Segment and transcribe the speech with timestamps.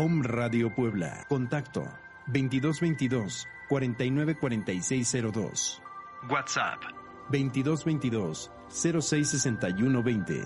[0.00, 1.26] Om Radio Puebla.
[1.28, 1.86] Contacto
[2.28, 5.82] 2222 494602.
[6.30, 6.80] WhatsApp
[7.30, 10.42] 2222 066120.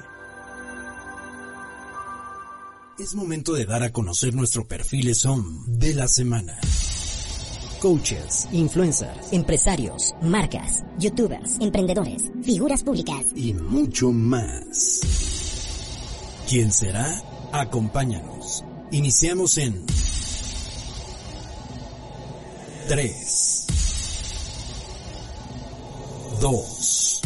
[2.99, 6.59] Es momento de dar a conocer nuestro perfil SOM de la semana.
[7.81, 15.03] Coaches, influencers, empresarios, marcas, youtubers, emprendedores, figuras públicas y mucho más.
[16.49, 17.07] ¿Quién será?
[17.53, 18.65] Acompáñanos.
[18.95, 19.85] Iniciamos en
[22.87, 23.67] 3,
[26.41, 27.21] 2,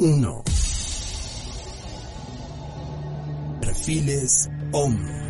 [0.00, 0.42] 1.
[3.60, 5.23] Perfiles OM.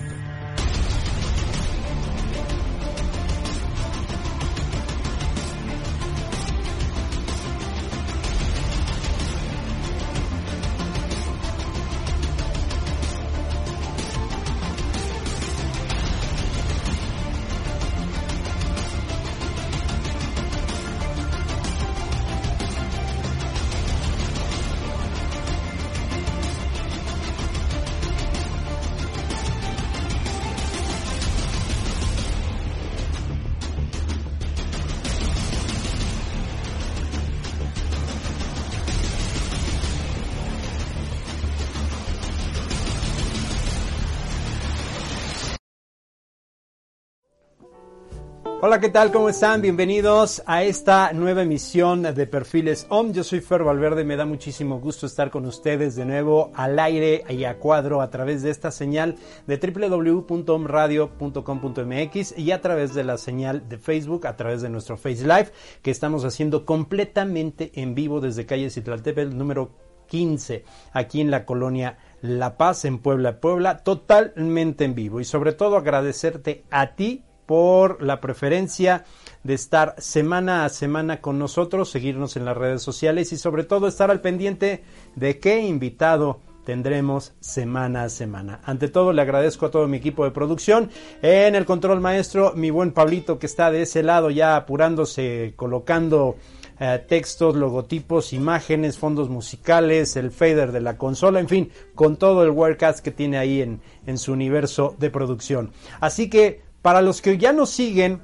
[48.67, 49.13] Hola, ¿qué tal?
[49.13, 49.61] ¿Cómo están?
[49.61, 53.13] Bienvenidos a esta nueva emisión de Perfiles OM.
[53.13, 57.25] Yo soy Fer Valverde, me da muchísimo gusto estar con ustedes de nuevo al aire
[57.29, 59.17] y a cuadro a través de esta señal
[59.47, 65.25] de www.omradio.com.mx y a través de la señal de Facebook, a través de nuestro Face
[65.25, 65.51] Live,
[65.83, 69.73] que estamos haciendo completamente en vivo desde calle Citlaltepec número
[70.07, 70.65] 15,
[70.95, 75.21] aquí en la colonia La Paz, en Puebla, Puebla, totalmente en vivo.
[75.21, 79.05] Y sobre todo agradecerte a ti por la preferencia
[79.43, 83.87] de estar semana a semana con nosotros, seguirnos en las redes sociales y sobre todo
[83.87, 84.83] estar al pendiente
[85.17, 88.61] de qué invitado tendremos semana a semana.
[88.65, 90.91] Ante todo le agradezco a todo mi equipo de producción,
[91.23, 96.37] en el control maestro, mi buen Pablito que está de ese lado ya apurándose, colocando
[96.81, 102.43] eh, textos, logotipos, imágenes, fondos musicales, el fader de la consola, en fin, con todo
[102.43, 105.71] el Wirecast que tiene ahí en, en su universo de producción.
[106.01, 108.21] Así que para los que ya nos siguen,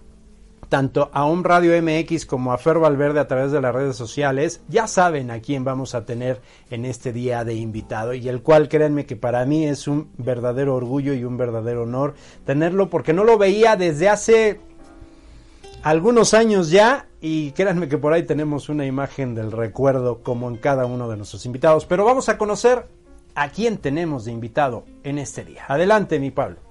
[0.69, 4.61] tanto a un Radio MX como a Fer Valverde a través de las redes sociales,
[4.69, 8.69] ya saben a quién vamos a tener en este día de invitado y el cual
[8.69, 12.13] créanme que para mí es un verdadero orgullo y un verdadero honor
[12.45, 14.61] tenerlo porque no lo veía desde hace
[15.83, 20.59] algunos años ya y créanme que por ahí tenemos una imagen del recuerdo como en
[20.59, 22.85] cada uno de nuestros invitados, pero vamos a conocer
[23.35, 25.65] a quién tenemos de invitado en este día.
[25.67, 26.70] Adelante mi Pablo.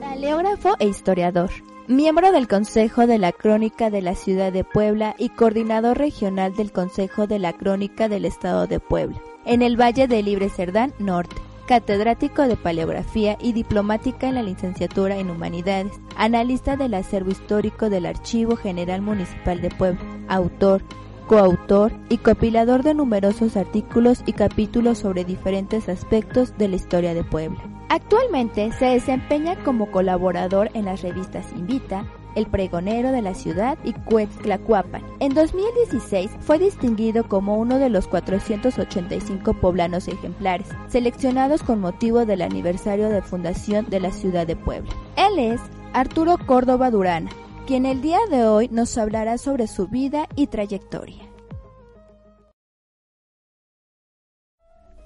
[0.00, 1.50] Paleógrafo e historiador.
[1.88, 6.72] Miembro del Consejo de la Crónica de la Ciudad de Puebla y coordinador regional del
[6.72, 11.36] Consejo de la Crónica del Estado de Puebla, en el Valle de Libre Cerdán Norte.
[11.66, 18.06] Catedrático de Paleografía y diplomática en la licenciatura en Humanidades, analista del acervo histórico del
[18.06, 20.82] Archivo General Municipal de Puebla, autor,
[21.26, 27.24] coautor y compilador de numerosos artículos y capítulos sobre diferentes aspectos de la historia de
[27.24, 27.58] Puebla.
[27.88, 32.04] Actualmente se desempeña como colaborador en las revistas Invita,
[32.34, 35.02] El Pregonero de la Ciudad y Cuetztlacuapan.
[35.20, 42.42] En 2016 fue distinguido como uno de los 485 poblanos ejemplares, seleccionados con motivo del
[42.42, 44.90] aniversario de fundación de la ciudad de Puebla.
[45.16, 45.60] Él es
[45.92, 47.30] Arturo Córdoba Durana,
[47.66, 51.24] quien el día de hoy nos hablará sobre su vida y trayectoria.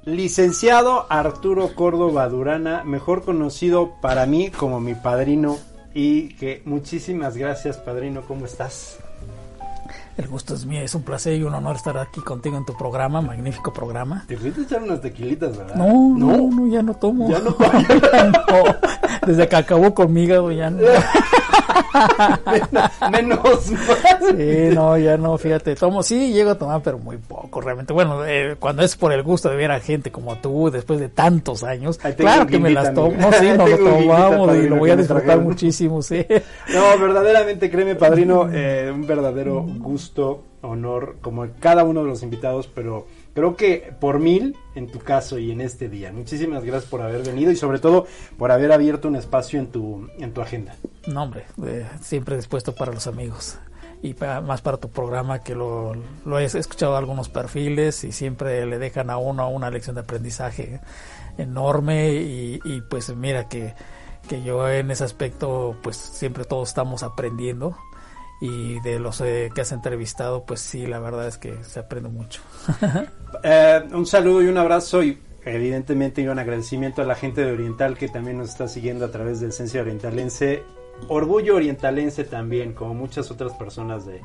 [0.05, 5.59] Licenciado Arturo Córdoba Durana, mejor conocido para mí como mi padrino
[5.95, 8.99] y que muchísimas gracias padrino, ¿cómo estás?
[10.17, 12.77] El gusto es mío, es un placer y un honor estar aquí contigo en tu
[12.77, 14.25] programa, magnífico programa.
[14.29, 15.75] Te fuiste a echar unas tequilitas, ¿verdad?
[15.75, 17.31] No, no, no, ya no tomo.
[17.31, 18.77] Ya no tomo.
[19.27, 20.83] Desde que acabó conmigo ya no.
[23.12, 24.37] menos, más.
[24.37, 27.93] Sí, no, ya no, fíjate, tomo, sí, llego a tomar, pero muy poco, realmente.
[27.93, 31.09] Bueno, eh, cuando es por el gusto de ver a gente como tú, después de
[31.09, 34.91] tantos años, claro que me las tomo, no, sí, nos lo tomamos y lo voy
[34.91, 36.27] a disfrutar muchísimo, sí.
[36.73, 42.69] No, verdaderamente, créeme, padrino, eh, un verdadero gusto, honor, como cada uno de los invitados,
[42.73, 46.12] pero creo que por mil en tu caso y en este día.
[46.12, 48.06] Muchísimas gracias por haber venido y sobre todo
[48.38, 50.77] por haber abierto un espacio en tu, en tu agenda.
[51.06, 53.59] No, hombre, eh, siempre dispuesto para los amigos
[54.03, 55.93] y más para tu programa que lo,
[56.25, 60.81] lo, he escuchado algunos perfiles y siempre le dejan a uno una lección de aprendizaje
[61.37, 63.75] enorme y, y pues mira que,
[64.29, 67.76] que yo en ese aspecto pues siempre todos estamos aprendiendo
[68.41, 72.09] y de los eh, que has entrevistado, pues sí, la verdad es que se aprende
[72.09, 72.41] mucho.
[73.45, 77.53] Eh, un saludo y un abrazo y evidentemente y un agradecimiento a la gente de
[77.53, 80.65] Oriental que también nos está siguiendo a través del Ciencia Orientalense.
[81.09, 84.21] Orgullo Orientalense también, como muchas otras personas de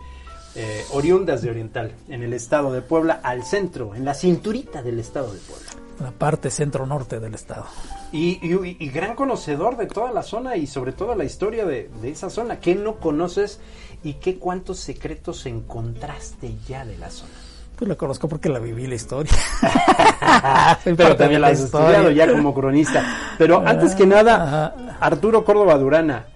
[0.56, 5.00] eh, oriundas de Oriental, en el estado de Puebla, al centro, en la cinturita del
[5.00, 5.70] estado de Puebla.
[6.00, 7.66] La parte centro-norte del estado.
[8.12, 12.10] Y, y, gran conocedor de toda la zona y sobre todo la historia de, de
[12.10, 12.60] esa zona.
[12.60, 13.60] ¿Qué no conoces
[14.04, 17.32] y qué cuántos secretos encontraste ya de la zona?
[17.76, 19.34] Pues la conozco porque la viví la historia.
[20.84, 23.36] Pero también la has estudiado ya como cronista.
[23.38, 26.28] Pero antes que nada, Arturo Córdoba Durana,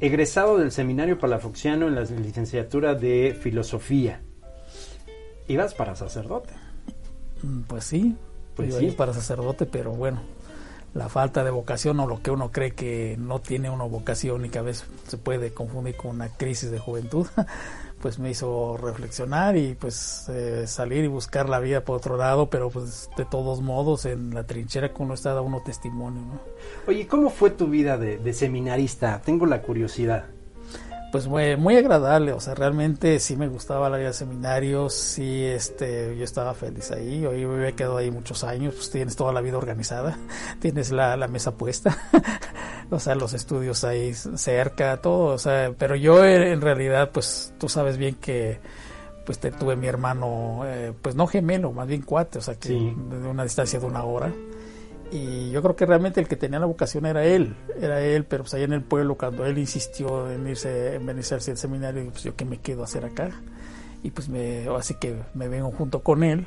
[0.00, 4.20] egresado del Seminario Palafoxiano en la licenciatura de Filosofía.
[5.48, 6.52] Ibas para sacerdote.
[7.42, 8.16] Mm, pues sí,
[8.54, 8.90] pues sí.
[8.90, 10.20] para sacerdote, pero bueno,
[10.96, 14.48] la falta de vocación o lo que uno cree que no tiene una vocación y
[14.48, 17.26] que a veces se puede confundir con una crisis de juventud,
[18.00, 22.48] pues me hizo reflexionar y pues eh, salir y buscar la vida por otro lado,
[22.48, 26.22] pero pues de todos modos en la trinchera que uno está da uno testimonio.
[26.22, 26.40] ¿no?
[26.86, 29.20] Oye, ¿cómo fue tu vida de seminarista?
[29.22, 30.35] Tengo la curiosidad
[31.12, 35.44] pues muy, muy agradable, o sea, realmente sí me gustaba la vida de seminarios, sí,
[35.44, 39.32] este, yo estaba feliz ahí, yo me había quedado ahí muchos años, pues tienes toda
[39.32, 40.18] la vida organizada,
[40.60, 41.96] tienes la, la mesa puesta,
[42.90, 47.68] o sea, los estudios ahí cerca, todo, o sea, pero yo en realidad, pues tú
[47.68, 48.58] sabes bien que
[49.24, 52.68] pues te, tuve mi hermano, eh, pues no gemelo, más bien cuate, o sea, que
[52.68, 54.32] de una distancia de una hora
[55.10, 58.44] y yo creo que realmente el que tenía la vocación era él, era él, pero
[58.44, 62.24] pues allá en el pueblo cuando él insistió en irse, en venirse al seminario, pues
[62.24, 63.30] yo qué me quedo a hacer acá,
[64.02, 66.46] y pues me, así que me vengo junto con él,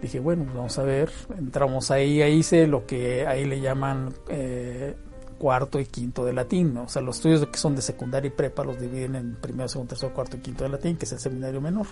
[0.00, 4.14] dije bueno, pues vamos a ver, entramos ahí, ahí hice lo que ahí le llaman
[4.28, 4.94] eh,
[5.38, 8.64] cuarto y quinto de latín, o sea, los estudios que son de secundaria y prepa
[8.64, 11.60] los dividen en primero, segundo, tercero, cuarto y quinto de latín, que es el seminario
[11.60, 11.86] menor,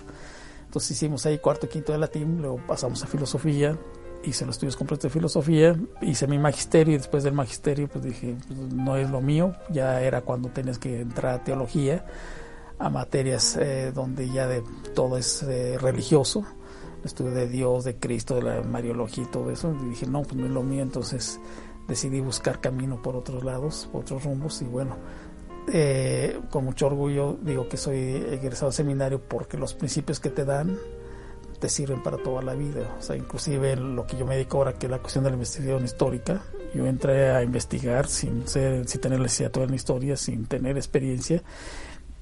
[0.65, 3.77] entonces hicimos ahí cuarto y quinto de latín, luego pasamos a filosofía,
[4.25, 8.35] hice los estudios completos de filosofía, hice mi magisterio y después del magisterio pues dije,
[8.47, 12.05] pues, no es lo mío, ya era cuando tenías que entrar a teología,
[12.79, 14.63] a materias eh, donde ya de
[14.93, 16.45] todo es eh, religioso,
[17.03, 20.35] estudio de Dios, de Cristo, de la Mariología y todo eso, y dije, no, pues
[20.35, 21.39] no es lo mío, entonces
[21.87, 24.61] decidí buscar camino por otros lados, por otros rumbos.
[24.61, 24.97] Y bueno,
[25.71, 30.77] eh, con mucho orgullo digo que soy egresado seminario porque los principios que te dan
[31.59, 32.95] te sirven para toda la vida.
[32.99, 35.35] O sea, inclusive lo que yo me dedico ahora, que es la cuestión de la
[35.35, 36.41] investigación histórica,
[36.73, 41.41] yo entré a investigar sin, ser, sin tener la licenciatura en historia, sin tener experiencia,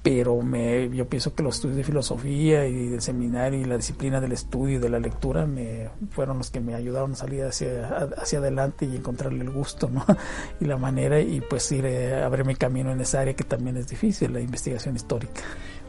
[0.04, 4.20] pero me, yo pienso que los estudios de filosofía y del seminario y la disciplina
[4.20, 7.88] del estudio y de la lectura me fueron los que me ayudaron a salir hacia,
[8.18, 10.04] hacia adelante y encontrarle el gusto ¿no?
[10.60, 13.78] y la manera y pues ir a abrir mi camino en esa área que también
[13.78, 15.40] es difícil, la investigación histórica.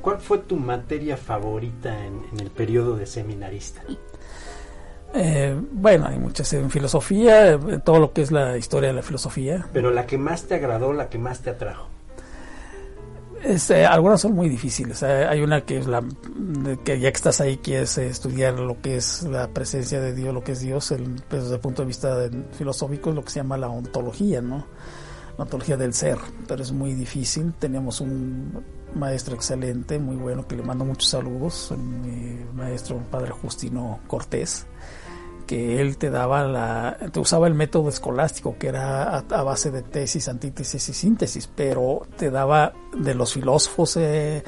[0.06, 3.82] ¿Cuál fue tu materia favorita en, el periodo de seminarista?
[5.16, 9.66] Eh, bueno, hay muchas en filosofía, todo lo que es la historia de la filosofía.
[9.74, 11.88] Pero la que más te agradó, la que más te atrajo.
[13.44, 15.02] Este, algunas son muy difíciles.
[15.02, 16.04] Hay una que es la
[16.84, 20.44] que ya que estás ahí quieres estudiar lo que es la presencia de Dios, lo
[20.44, 23.40] que es Dios, el, pues, desde el punto de vista filosófico es lo que se
[23.40, 24.68] llama la ontología, ¿no?
[25.38, 27.54] La ontología del ser, pero es muy difícil.
[27.60, 28.64] Tenemos un
[28.96, 34.66] maestro excelente, muy bueno, que le mando muchos saludos, mi maestro padre Justino Cortés,
[35.46, 39.82] que él te daba la, te usaba el método escolástico, que era a, base de
[39.82, 44.44] tesis, antítesis y síntesis, pero te daba de los filósofos eh,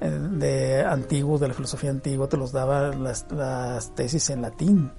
[0.00, 4.92] eh, de antiguos, de la filosofía antigua, te los daba las, las tesis en latín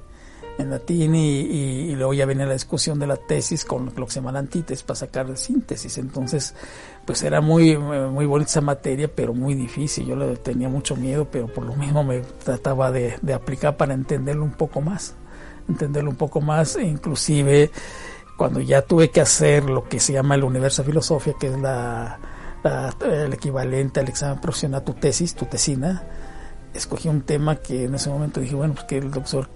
[0.59, 4.19] en latín y, luego ya venía la discusión de la tesis con lo que se
[4.19, 5.97] llama la antítesis para sacar síntesis.
[5.97, 6.53] Entonces,
[7.05, 10.05] pues era muy, muy bonita esa materia, pero muy difícil.
[10.05, 14.43] Yo le tenía mucho miedo, pero por lo mismo me trataba de, aplicar para entenderlo
[14.43, 15.15] un poco más.
[15.67, 17.71] Entenderlo un poco más, e inclusive
[18.37, 21.59] cuando ya tuve que hacer lo que se llama el universo de filosofía, que es
[21.59, 22.19] la
[23.01, 26.03] el equivalente al examen profesional, tu tesis, tu tesina,
[26.73, 29.01] escogí un tema que en ese momento dije, bueno, pues que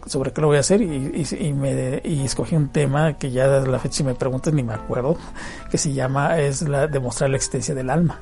[0.08, 3.48] sobre qué lo voy a hacer y, y, me, y escogí un tema que ya
[3.48, 5.18] desde la fecha si me preguntas ni me acuerdo,
[5.70, 8.22] que se llama, es la demostrar la existencia del alma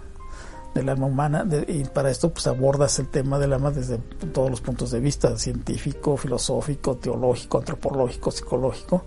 [0.73, 3.97] del alma humana y para esto pues abordas el tema del alma desde
[4.31, 9.03] todos los puntos de vista científico, filosófico, teológico, antropológico, psicológico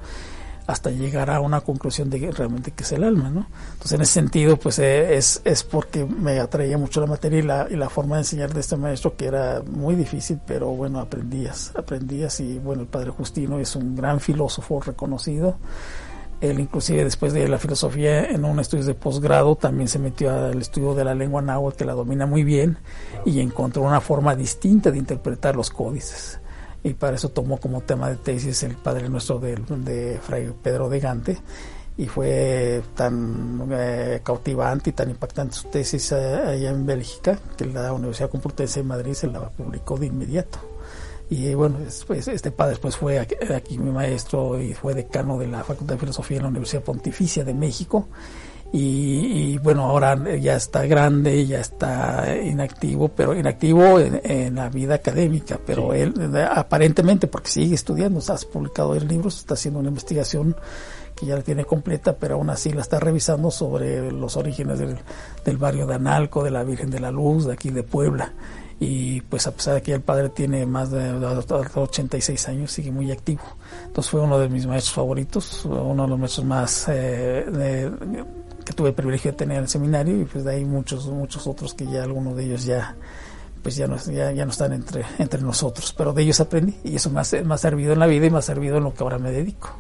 [0.66, 3.47] hasta llegar a una conclusión de que realmente qué es el alma, ¿no?
[3.73, 7.42] Entonces en ese sentido pues eh, es, es porque me atraía mucho la materia y
[7.42, 11.00] la, y la forma de enseñar de este maestro que era muy difícil, pero bueno,
[11.00, 15.56] aprendías, aprendías y bueno, el padre Justino es un gran filósofo reconocido,
[16.40, 20.61] él inclusive después de la filosofía en un estudio de posgrado también se metió al
[20.61, 22.78] estudio de la lengua náhuatl que la domina muy bien
[23.25, 26.40] y encontró una forma distinta de interpretar los códices
[26.84, 30.88] y para eso tomó como tema de tesis el Padre Nuestro de, de Fray Pedro
[30.90, 31.38] de Gante
[31.96, 37.64] y fue tan eh, cautivante y tan impactante su tesis eh, allá en Bélgica que
[37.64, 40.58] la Universidad Complutense de Madrid se la publicó de inmediato.
[41.30, 45.46] Y bueno, después, este padre después fue aquí, aquí, mi maestro y fue decano de
[45.46, 48.08] la Facultad de Filosofía en la Universidad Pontificia de México
[48.76, 55.61] y, bueno, ahora ya está grande, ya está inactivo, pero inactivo en, la vida académica,
[55.64, 56.12] pero él
[56.50, 60.57] aparentemente, porque sigue estudiando, has publicado el libro, está haciendo una investigación
[61.14, 64.99] que ya la tiene completa, pero aún así la está revisando sobre los orígenes del,
[65.45, 68.33] del barrio de Analco, de la Virgen de la Luz, de aquí de Puebla
[68.81, 73.11] y pues a pesar de que el padre tiene más de 86 años, sigue muy
[73.12, 73.43] activo.
[73.87, 78.25] Entonces fue uno de mis maestros favoritos, uno de los maestros más eh, de,
[78.64, 81.47] que tuve el privilegio de tener en el seminario y pues de ahí muchos muchos
[81.47, 82.97] otros que ya algunos de ellos ya
[83.64, 87.09] pues ya no, ya, no están entre, entre nosotros, pero de ellos aprendí y eso
[87.11, 89.30] me ha, servido en la vida y me ha servido en lo que ahora me
[89.30, 89.71] dedico.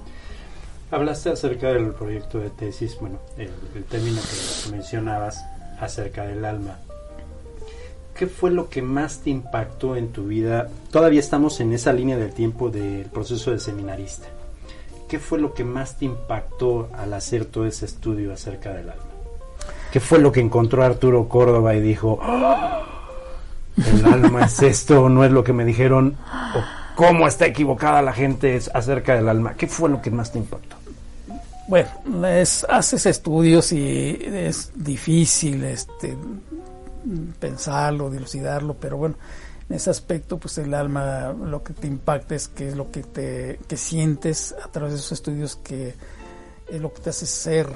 [0.90, 5.44] Hablaste acerca del proyecto de tesis, bueno, el, el término que mencionabas
[5.78, 6.78] acerca del alma.
[8.16, 10.70] ¿Qué fue lo que más te impactó en tu vida?
[10.90, 14.28] Todavía estamos en esa línea del tiempo del proceso de seminarista.
[15.14, 19.04] ¿Qué fue lo que más te impactó al hacer todo ese estudio acerca del alma?
[19.92, 22.82] ¿Qué fue lo que encontró Arturo Córdoba y dijo, ¡Ah!
[23.76, 26.16] el alma es esto, no es lo que me dijeron,
[26.56, 29.54] o cómo está equivocada la gente acerca del alma?
[29.54, 30.74] ¿Qué fue lo que más te impactó?
[31.68, 31.88] Bueno,
[32.68, 36.16] haces estudios y es difícil este,
[37.38, 39.14] pensarlo, dilucidarlo, pero bueno,
[39.68, 43.02] en ese aspecto, pues el alma lo que te impacta es que es lo que
[43.02, 45.94] te que sientes a través de esos estudios que
[46.68, 47.68] es lo que te hace ser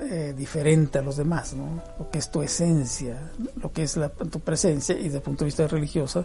[0.00, 1.82] eh, diferente a los demás, ¿no?
[1.98, 5.44] Lo que es tu esencia, lo que es la, tu presencia y desde el punto
[5.44, 6.24] de vista religioso,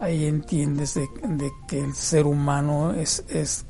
[0.00, 1.08] ahí entiendes de,
[1.66, 3.64] que el ser humano es, es,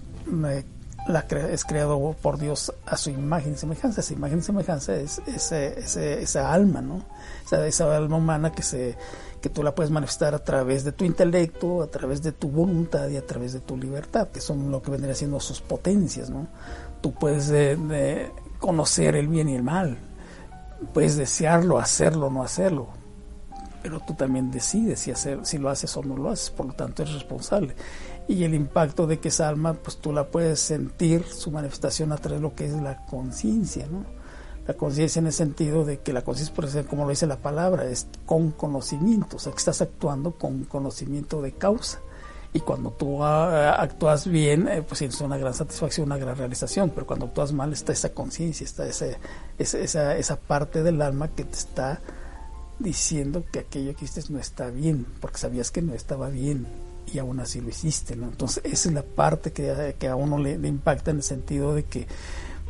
[0.48, 0.64] eh,
[1.06, 4.00] la, es creado por Dios a su imagen y semejanza.
[4.00, 7.02] Esa imagen y semejanza es, esa alma, ¿no?
[7.46, 8.96] Esa, esa alma humana que se
[9.44, 13.10] que tú la puedes manifestar a través de tu intelecto, a través de tu voluntad
[13.10, 16.46] y a través de tu libertad, que son lo que vendría siendo sus potencias, ¿no?
[17.02, 19.98] Tú puedes de, conocer el bien y el mal,
[20.94, 22.88] puedes desearlo, hacerlo o no hacerlo,
[23.82, 26.72] pero tú también decides si, hacer, si lo haces o no lo haces, por lo
[26.72, 27.76] tanto eres responsable.
[28.26, 32.16] Y el impacto de que esa alma, pues tú la puedes sentir, su manifestación a
[32.16, 34.06] través de lo que es la conciencia, ¿no?
[34.66, 37.36] La conciencia en el sentido de que la conciencia, por ejemplo, como lo dice la
[37.36, 42.00] palabra, es con conocimiento, o sea, que estás actuando con conocimiento de causa.
[42.54, 46.90] Y cuando tú ah, actúas bien, eh, pues es una gran satisfacción, una gran realización,
[46.90, 49.18] pero cuando actúas mal está esa conciencia, está ese,
[49.58, 52.00] esa, esa parte del alma que te está
[52.78, 56.66] diciendo que aquello que hiciste no está bien, porque sabías que no estaba bien
[57.12, 58.14] y aún así lo hiciste.
[58.14, 61.74] Entonces esa es la parte que, que a uno le, le impacta en el sentido
[61.74, 62.06] de que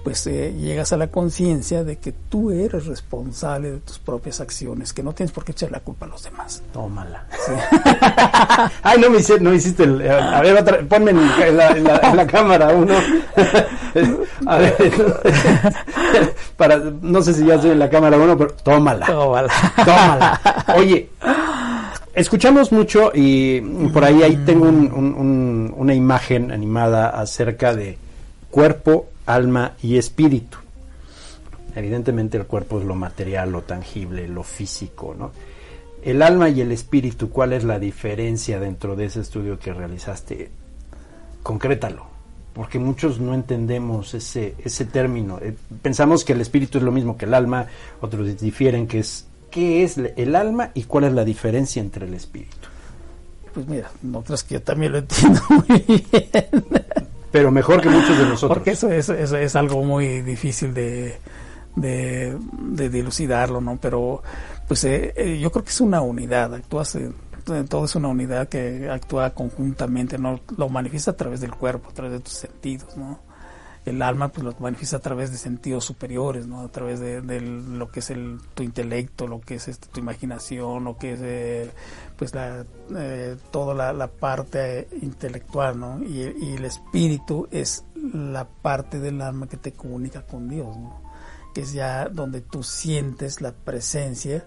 [0.05, 4.93] pues eh, llegas a la conciencia de que tú eres responsable de tus propias acciones,
[4.93, 6.63] que no tienes por qué echar la culpa a los demás.
[6.75, 7.27] Tómala.
[8.83, 12.27] Ay, no me hiciste, no hiciste el, a ver, otra, ponme en la, en la,
[12.27, 12.95] cámara uno.
[14.47, 14.75] a ver,
[16.59, 19.07] para, no sé si ya estoy en la cámara uno, pero tómala.
[19.07, 19.53] Tómala.
[19.87, 20.41] Tómala.
[20.77, 21.09] Oye,
[22.13, 27.97] escuchamos mucho y por ahí, ahí tengo un, un, una imagen animada acerca de
[28.51, 30.59] cuerpo alma y espíritu.
[31.75, 35.33] Evidentemente el cuerpo es lo material, lo tangible, lo físico, ¿no?
[36.03, 40.51] El alma y el espíritu, ¿cuál es la diferencia dentro de ese estudio que realizaste?
[41.43, 42.05] Concrétalo,
[42.53, 45.39] porque muchos no entendemos ese, ese término.
[45.41, 47.67] Eh, pensamos que el espíritu es lo mismo que el alma,
[48.03, 52.15] otros difieren que es qué es el alma y cuál es la diferencia entre el
[52.15, 52.69] espíritu.
[53.55, 53.91] Pues mira,
[54.27, 56.65] crees que yo también lo entiendo muy bien
[57.35, 58.49] pero mejor que muchos de nosotros.
[58.49, 61.19] Porque eso es, es algo muy difícil de,
[61.75, 63.77] de, dilucidarlo, ¿no?
[63.83, 64.23] Pero
[64.69, 66.85] pues eh, eh, yo creo que es una unidad, actúa
[67.69, 70.39] todo es una unidad que actúa conjuntamente, ¿no?
[70.57, 73.19] Lo manifiesta a través del cuerpo, a través de tus sentidos, ¿no?
[73.85, 76.61] El alma pues lo manifiesta a través de sentidos superiores, ¿no?
[76.61, 80.85] A través de, lo que es el, tu intelecto, lo que es este, tu imaginación,
[80.85, 81.71] lo que es eh,
[82.17, 82.65] pues la,
[83.51, 86.03] toda la, parte intelectual, ¿no?
[86.03, 91.03] Y, y el espíritu es la parte del alma que te comunica con Dios, ¿no?
[91.55, 94.45] que es ya donde tú sientes la presencia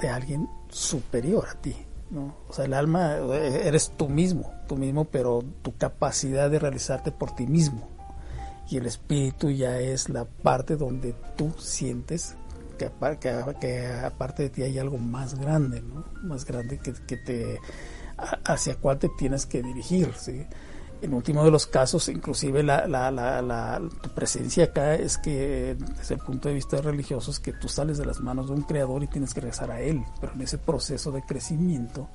[0.00, 1.74] de alguien superior a ti.
[2.10, 2.36] ¿no?
[2.48, 7.10] O sea, el alma eh, eres tú mismo, tú mismo, pero tu capacidad de realizarte
[7.10, 7.88] por ti mismo.
[8.70, 12.36] Y el espíritu ya es la parte donde tú sientes
[12.78, 15.82] que, aparte de ti hay algo más grande.
[16.22, 17.58] Más grande que, que te
[18.44, 20.12] hacia cuál te tienes que dirigir,
[21.00, 26.14] en último de los casos, inclusive la, la, la, tu presencia acá es que desde
[26.14, 29.04] el punto de vista religioso es que tú sales de las manos de un creador
[29.04, 32.08] y tienes que regresar a él, pero en ese proceso de crecimiento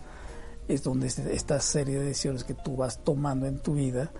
[0.67, 4.12] es donde esta serie de decisiones que tú vas tomando en tu vida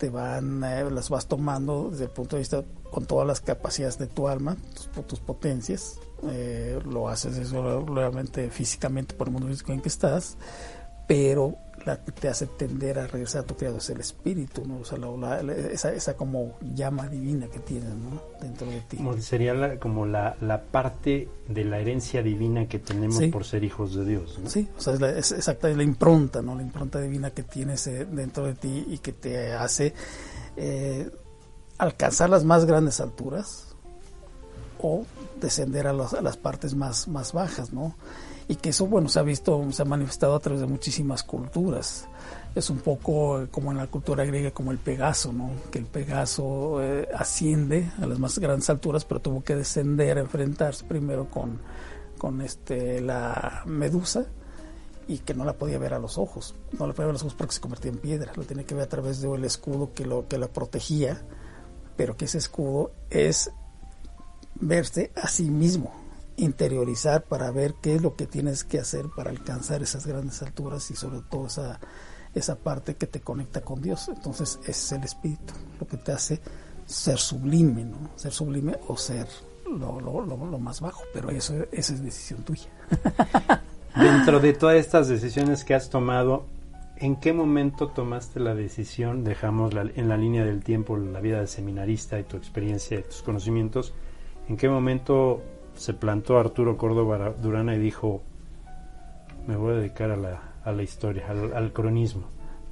[0.00, 3.98] te van eh, las vas tomando desde el punto de vista con todas las capacidades
[3.98, 9.48] de tu alma, tus, tus potencias, eh, lo haces eso realmente físicamente por el mundo
[9.48, 10.38] físico en que estás,
[11.06, 14.80] pero la que te hace tender a regresar a tu creador es el espíritu, ¿no?
[14.80, 14.98] O sea,
[15.70, 18.20] esa, esa, como llama divina que tienes, ¿no?
[18.40, 18.98] Dentro de ti.
[19.20, 24.04] sería como la, la, parte de la herencia divina que tenemos por ser hijos de
[24.04, 24.50] Dios, ¿no?
[24.50, 26.54] Sí, o sea, es, la, exacta, es la impronta, ¿no?
[26.54, 29.94] La impronta divina que tienes eh, dentro de ti y que te hace
[30.56, 31.10] eh,
[31.78, 33.74] alcanzar las más grandes alturas
[34.82, 35.04] o
[35.40, 37.94] descender a, a las partes más, más bajas, ¿no?
[38.50, 42.08] Y que eso, bueno, se ha visto, se ha manifestado a través de muchísimas culturas.
[42.56, 45.52] Es un poco como en la cultura griega, como el Pegaso, ¿no?
[45.70, 50.22] Que el Pegaso eh, asciende a las más grandes alturas, pero tuvo que descender a
[50.22, 51.60] enfrentarse primero con,
[52.18, 54.26] con este, la medusa
[55.06, 56.56] y que no la podía ver a los ojos.
[56.76, 58.32] No la podía ver a los ojos porque se convertía en piedra.
[58.34, 61.22] Lo tenía que ver a través del escudo que, lo, que la protegía,
[61.96, 63.52] pero que ese escudo es
[64.56, 66.09] verse a sí mismo
[66.40, 70.90] interiorizar para ver qué es lo que tienes que hacer para alcanzar esas grandes alturas
[70.90, 71.78] y sobre todo esa,
[72.34, 74.08] esa parte que te conecta con Dios.
[74.08, 76.40] Entonces es el espíritu lo que te hace
[76.86, 78.10] ser sublime, ¿no?
[78.16, 79.26] Ser sublime o ser
[79.66, 82.68] lo, lo, lo, más bajo, pero eso, esa es decisión tuya.
[83.96, 86.46] Dentro de todas estas decisiones que has tomado,
[86.96, 91.46] ¿en qué momento tomaste la decisión, dejamos en la línea del tiempo la vida de
[91.46, 93.94] seminarista y tu experiencia y tus conocimientos,
[94.48, 95.42] ¿en qué momento
[95.80, 98.20] se plantó Arturo Córdoba Durana y dijo,
[99.46, 102.24] me voy a dedicar a la, a la historia, al, cronismo.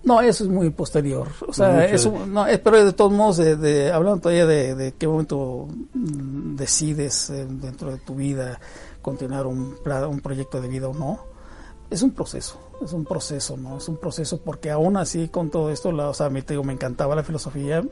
[0.05, 1.27] No, eso es muy posterior.
[1.47, 6.57] O sea, eso, no, pero de todos modos, de, hablando todavía de, qué momento mm,
[6.57, 8.61] decides eh, dentro de tu vida
[9.01, 9.77] continuar un,
[10.11, 11.21] un proyecto de vida o no,
[11.89, 13.79] es un proceso, es un proceso, ¿no?
[13.79, 16.53] Es un proceso porque aún así con todo esto, la, o sea, a mí te
[16.53, 17.83] digo, me encantaba la filosofía,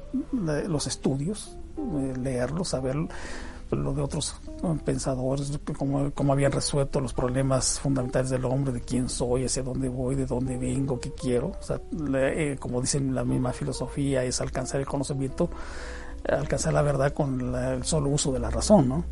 [0.69, 2.97] los estudios, eh, leerlos, saber
[3.71, 4.37] lo de otros
[4.85, 9.89] pensadores, cómo, cómo, habían resuelto los problemas fundamentales del hombre, de quién soy, hacia dónde
[9.89, 11.53] voy, de dónde vengo, qué quiero.
[11.59, 11.81] O sea,
[12.15, 15.51] eh, como dicen la misma filosofía, es alcanzar el conocimiento,
[16.29, 19.05] alcanzar la verdad con el solo uso de la razón, ¿no?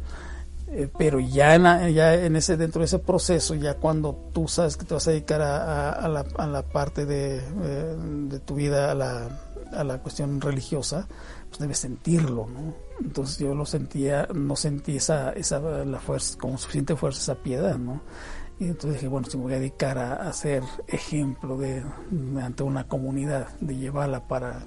[0.69, 4.77] Eh, pero ya en, ya en ese dentro de ese proceso, ya cuando tú sabes
[4.77, 7.97] que te vas a dedicar a, la, la, parte de, eh,
[8.29, 9.29] de tu vida, a la,
[9.73, 11.07] a la cuestión religiosa,
[11.49, 12.75] pues debes sentirlo, ¿no?
[13.01, 17.77] Entonces yo lo sentía, no sentí esa, esa la fuerza, como suficiente fuerza, esa piedad,
[17.77, 18.01] ¿no?
[18.59, 21.83] Y entonces dije, bueno, si me voy a dedicar a, ser ejemplo de,
[22.41, 24.67] ante una comunidad, de llevarla para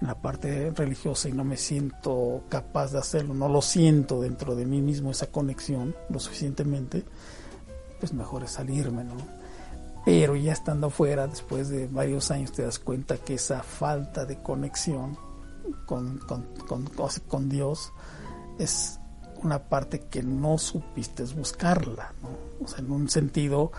[0.00, 4.64] la parte religiosa y no me siento capaz de hacerlo, no lo siento dentro de
[4.64, 7.04] mí mismo esa conexión lo suficientemente,
[7.98, 9.16] pues mejor es salirme, ¿no?
[10.04, 14.40] Pero ya estando afuera, después de varios años, te das cuenta que esa falta de
[14.40, 15.18] conexión
[15.86, 16.18] con,
[17.28, 17.92] con, Dios
[18.58, 18.98] es
[19.42, 22.12] una parte que no supiste buscarla,
[22.62, 23.72] O sea, en un sentido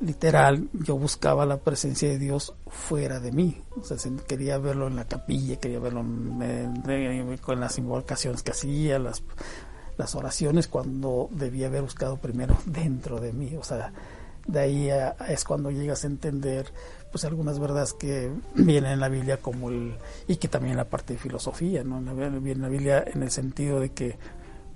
[0.00, 3.62] literal, yo buscaba la presencia de Dios fuera de mí.
[3.80, 8.98] O sea, quería verlo en la capilla, quería verlo en, con las invocaciones que hacía,
[8.98, 9.22] las,
[9.96, 13.54] las oraciones, cuando debía haber buscado primero dentro de mí.
[13.56, 13.92] O sea,
[14.46, 14.90] de ahí
[15.28, 16.72] es cuando llegas a entender
[17.12, 19.94] pues algunas verdades que vienen en la Biblia como el
[20.26, 23.78] y que también la parte de filosofía no viene en la Biblia en el sentido
[23.78, 24.18] de que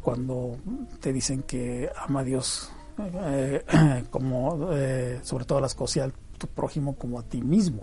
[0.01, 0.57] cuando
[1.01, 3.65] te dicen que ama a Dios eh,
[4.11, 7.83] como eh, sobre todas las cosas y tu prójimo como a ti mismo.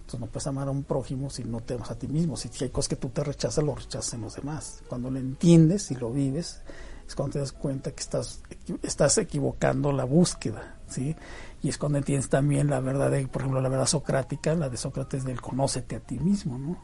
[0.00, 2.36] Entonces no puedes amar a un prójimo si no te amas a ti mismo.
[2.36, 4.82] Si hay cosas que tú te rechazas lo rechazas los demás.
[4.88, 6.62] Cuando lo entiendes y lo vives
[7.06, 8.42] es cuando te das cuenta que estás,
[8.82, 11.14] estás equivocando la búsqueda, ¿sí?
[11.62, 14.76] Y es cuando entiendes también la verdad, de, por ejemplo, la verdad socrática, la de
[14.76, 16.78] Sócrates del conócete a ti mismo, ¿no?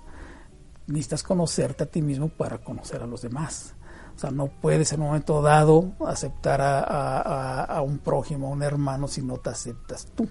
[0.86, 3.74] Necesitas conocerte a ti mismo para conocer a los demás.
[4.16, 9.08] O sea, no puedes en un momento dado aceptar a, un prójimo, a un hermano,
[9.08, 10.28] si no te aceptas tú.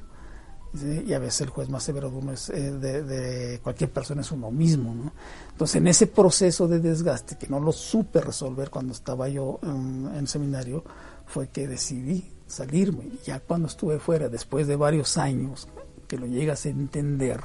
[1.05, 4.31] Y a veces el juez más severo de, uno es, eh, de, cualquier persona es
[4.31, 4.93] uno mismo.
[4.93, 5.11] ¿no?
[5.51, 10.11] Entonces, en ese proceso de desgaste, que no lo supe resolver cuando estaba yo en,
[10.15, 10.83] en seminario,
[11.25, 13.09] fue que decidí salirme.
[13.25, 15.67] Ya cuando estuve fuera, después de varios años,
[16.07, 17.41] que lo llegas a entender,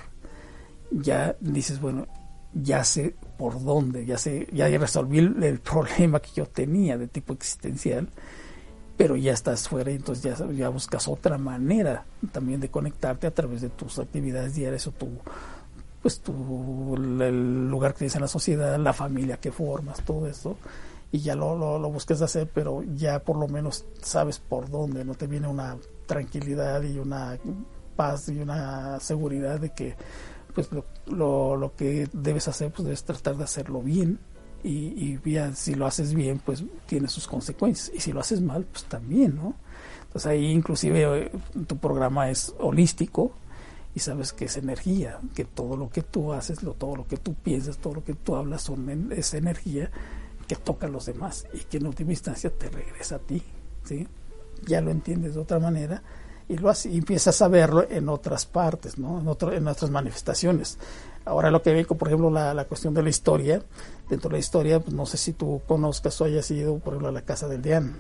[0.91, 2.07] ya dices, bueno,
[2.55, 7.33] ya sé por dónde, ya sé, ya resolví el, problema que yo tenía de tipo
[7.33, 8.09] existencial,
[8.97, 13.31] pero ya estás fuera y entonces ya, ya buscas otra manera también de conectarte a
[13.31, 15.09] través de tus actividades diarias o tu
[16.03, 20.57] pues tu el lugar que tienes en la sociedad, la familia que formas, todo eso
[21.11, 25.05] y ya lo, lo, lo busques hacer, pero ya por lo menos sabes por dónde,
[25.05, 27.39] no te viene una tranquilidad y una
[27.97, 29.97] paz y una seguridad de que
[30.55, 30.69] pues
[31.07, 34.19] lo, lo, que debes hacer, pues debes tratar de hacerlo bien
[34.63, 35.21] y, y
[35.55, 39.37] si lo haces bien, pues tiene sus consecuencias y si lo haces mal, pues también,
[39.37, 39.55] ¿no?
[40.03, 41.33] Entonces ahí inclusive eh,
[41.67, 43.33] tu programa es holístico
[43.95, 47.19] y sabes que es energía, que todo lo que tú haces, lo, todo lo que
[47.19, 49.91] tú piensas, todo lo que tú hablas son es energía
[50.49, 53.43] que toca a los demás y que en última instancia te regresa a ti,
[53.85, 54.09] ¿sí?
[54.67, 56.03] Ya lo entiendes de otra manera
[56.49, 59.21] y lo y empiezas a verlo en otras partes, ¿no?
[59.21, 60.79] en, otro, en otras manifestaciones.
[61.27, 63.63] Ahora lo que veo, por ejemplo, la, la, cuestión de la historia,
[64.09, 67.11] dentro de la historia, pues no sé si tú conozcas o hayas ido, por ejemplo,
[67.11, 67.95] a la Casa del Deán.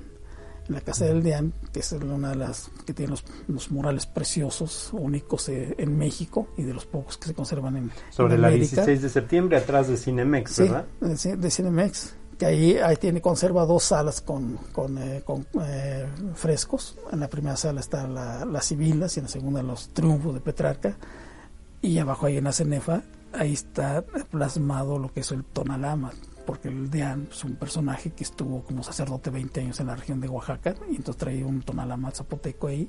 [0.67, 3.15] En la Casa del Deán, que es una de las que tiene
[3.47, 7.91] los, murales preciosos, únicos eh, en México y de los pocos que se conservan en
[8.11, 10.87] Sobre la 16 de septiembre, atrás de Cinemex, ¿verdad?
[11.17, 15.25] Sí, de Cinemex que ahí, ahí tiene, conserva dos salas con, con, eh,
[15.63, 16.97] eh, frescos.
[17.11, 20.41] En la primera sala están la, las Sibilas y en la segunda los triunfos de
[20.41, 20.97] Petrarca.
[21.83, 26.13] Y abajo ahí en la Cenefa, ahí está plasmado lo que es el Tonalama,
[26.47, 30.21] porque el Deán es un personaje que estuvo como sacerdote 20 años en la región
[30.21, 32.89] de Oaxaca, y entonces traía un Tonalama zapoteco ahí.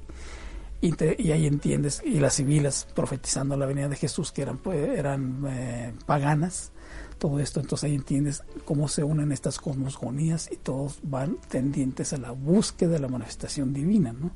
[0.82, 4.98] Y, y, ahí entiendes, y las civilas profetizando la venida de Jesús, que eran, pues,
[4.98, 6.72] eran eh, paganas,
[7.20, 12.18] todo esto, entonces ahí entiendes cómo se unen estas cosmogonías y todos van tendientes a
[12.18, 14.32] la búsqueda de la manifestación divina, ¿no?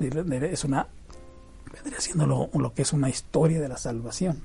[0.00, 0.88] Es una,
[1.72, 4.42] vendría siendo lo, que es una historia de la salvación.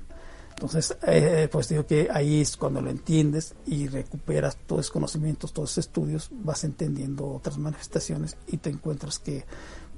[0.50, 5.52] Entonces, eh, pues digo que ahí es cuando lo entiendes y recuperas todos esos conocimientos,
[5.52, 9.44] todos esos estudios, vas entendiendo otras manifestaciones y te encuentras que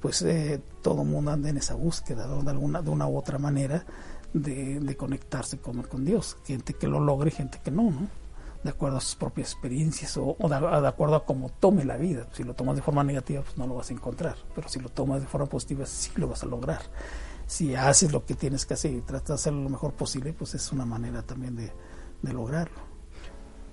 [0.01, 3.37] pues eh, todo el mundo anda en esa búsqueda de, alguna, de una u otra
[3.37, 3.85] manera
[4.33, 6.37] de, conectarse con, con, Dios.
[6.45, 8.07] Gente que lo logre y gente que no, ¿no?
[8.63, 12.27] De acuerdo a sus propias experiencias o, de, acuerdo a cómo tome la vida.
[12.33, 14.37] Si lo tomas de forma negativa, pues no lo vas a encontrar.
[14.55, 16.81] Pero si lo tomas de forma positiva, sí lo vas a lograr.
[17.45, 20.55] Si haces lo que tienes que hacer y tratas de hacerlo lo mejor posible, pues
[20.55, 21.71] es una manera también de,
[22.21, 22.77] de lograrlo.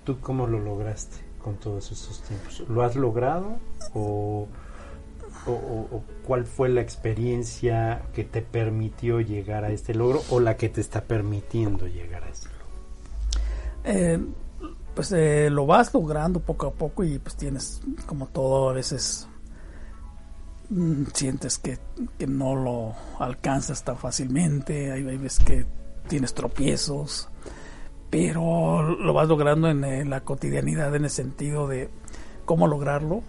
[0.03, 2.63] ¿Tú cómo lo lograste con todos esos tiempos?
[2.67, 3.59] ¿Lo has logrado
[3.93, 4.47] o
[5.45, 10.69] o, cuál fue la experiencia que te permitió llegar a este logro o la que
[10.69, 12.61] te está permitiendo llegar a este logro?
[13.83, 14.19] Eh,
[14.93, 19.27] pues eh, lo vas logrando poco a poco y pues tienes como todo a veces
[20.69, 21.79] mm, sientes que,
[22.27, 25.65] no lo alcanzas tan fácilmente, hay, veces que
[26.07, 27.29] tienes tropiezos,
[28.09, 31.89] pero lo vas logrando en la cotidianidad en el sentido de
[32.45, 33.23] cómo lograrlo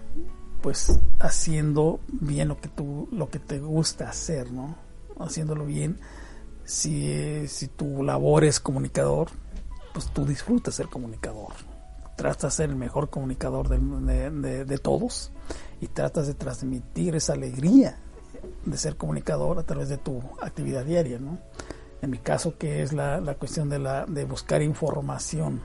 [0.63, 4.77] pues haciendo bien lo que tú lo que te gusta hacer no
[5.19, 5.99] haciéndolo bien.
[6.65, 9.29] Si, si tu labor es comunicador
[9.93, 11.53] pues tú disfrutas ser comunicador.
[12.17, 15.33] Tratas de ser el mejor comunicador de, de, todos
[15.81, 17.99] y tratas de transmitir esa alegría
[18.65, 21.39] de ser comunicador a través de tu actividad diaria no
[22.01, 25.61] en mi caso que es la, la cuestión de la de buscar información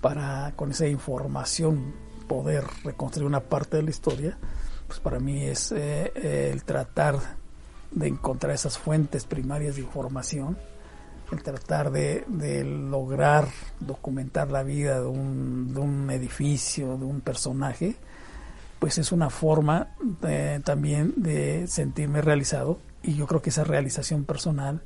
[0.00, 1.94] para con esa información
[2.30, 4.38] poder reconstruir una parte de la historia,
[4.86, 6.12] pues para mí es eh,
[6.52, 7.18] el tratar
[7.90, 10.56] de encontrar esas fuentes primarias de información,
[11.32, 12.24] el tratar de,
[12.64, 13.48] lograr
[13.80, 17.96] documentar la vida de un, de un, edificio, de un personaje,
[18.78, 19.88] pues es una forma
[20.22, 24.82] eh, también de sentirme realizado y yo creo que esa realización personal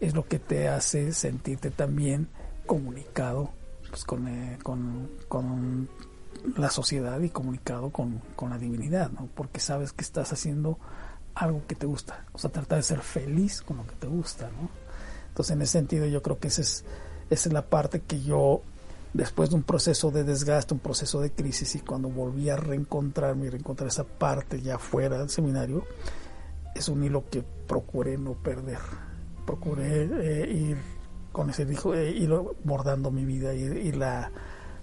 [0.00, 2.26] es lo que te hace sentirte también
[2.66, 3.52] comunicado
[3.88, 5.88] pues, eh, con, con
[6.56, 9.28] la sociedad y comunicado con, la divinidad, ¿no?
[9.34, 10.78] Porque sabes que estás haciendo
[11.34, 14.48] algo que te gusta, o sea, tratar de ser feliz con lo que te gusta,
[14.48, 14.68] ¿no?
[15.28, 16.84] Entonces, en ese sentido, yo creo que esa es,
[17.30, 18.62] esa es la parte que yo
[19.12, 23.46] después de un proceso de desgaste, un proceso de crisis, y cuando volví a reencontrarme
[23.46, 25.84] y reencontrar esa parte ya fuera del seminario,
[26.74, 28.78] es un hilo que procuré no perder.
[29.46, 30.78] Procuré eh, ir
[31.32, 34.30] con ese eh, hilo bordando mi vida y, la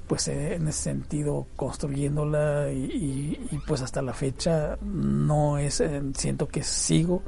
[0.07, 5.83] pues eh, en ese sentido construyéndola y, pues hasta la fecha no es
[6.15, 7.23] siento que sigo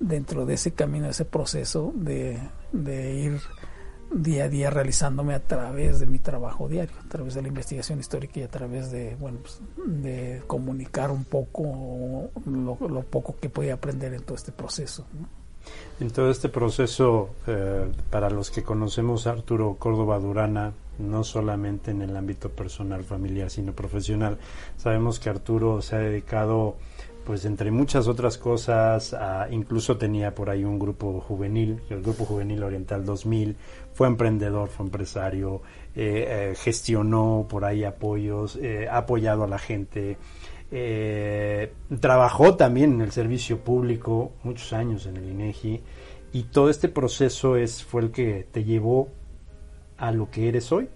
[0.00, 2.38] dentro de ese camino ese proceso de,
[2.72, 3.40] de ir
[4.10, 7.98] día a día realizándome a través de mi trabajo diario, a través de la investigación
[7.98, 13.74] histórica y a través de, bueno, pues, de comunicar un poco lo, poco que podía
[13.74, 15.06] aprender en todo este proceso.
[15.98, 21.90] En todo este proceso, eh, para los que conocemos a Arturo Córdoba Durana, no solamente
[21.90, 24.38] en el ámbito personal, familiar, sino profesional,
[24.76, 26.76] sabemos que Arturo se ha dedicado
[27.26, 29.14] pues entre muchas otras cosas,
[29.50, 33.56] incluso tenía por ahí un grupo juvenil, el Grupo Juvenil Oriental 2000,
[33.92, 35.60] fue emprendedor, fue empresario,
[35.96, 40.18] eh, eh, gestionó por ahí apoyos, eh, ha apoyado a la gente,
[42.00, 45.80] trabajó también en el servicio público muchos años en el INEGI
[46.32, 49.08] y todo este proceso es fue el que te llevó
[49.98, 50.88] a lo que eres hoy.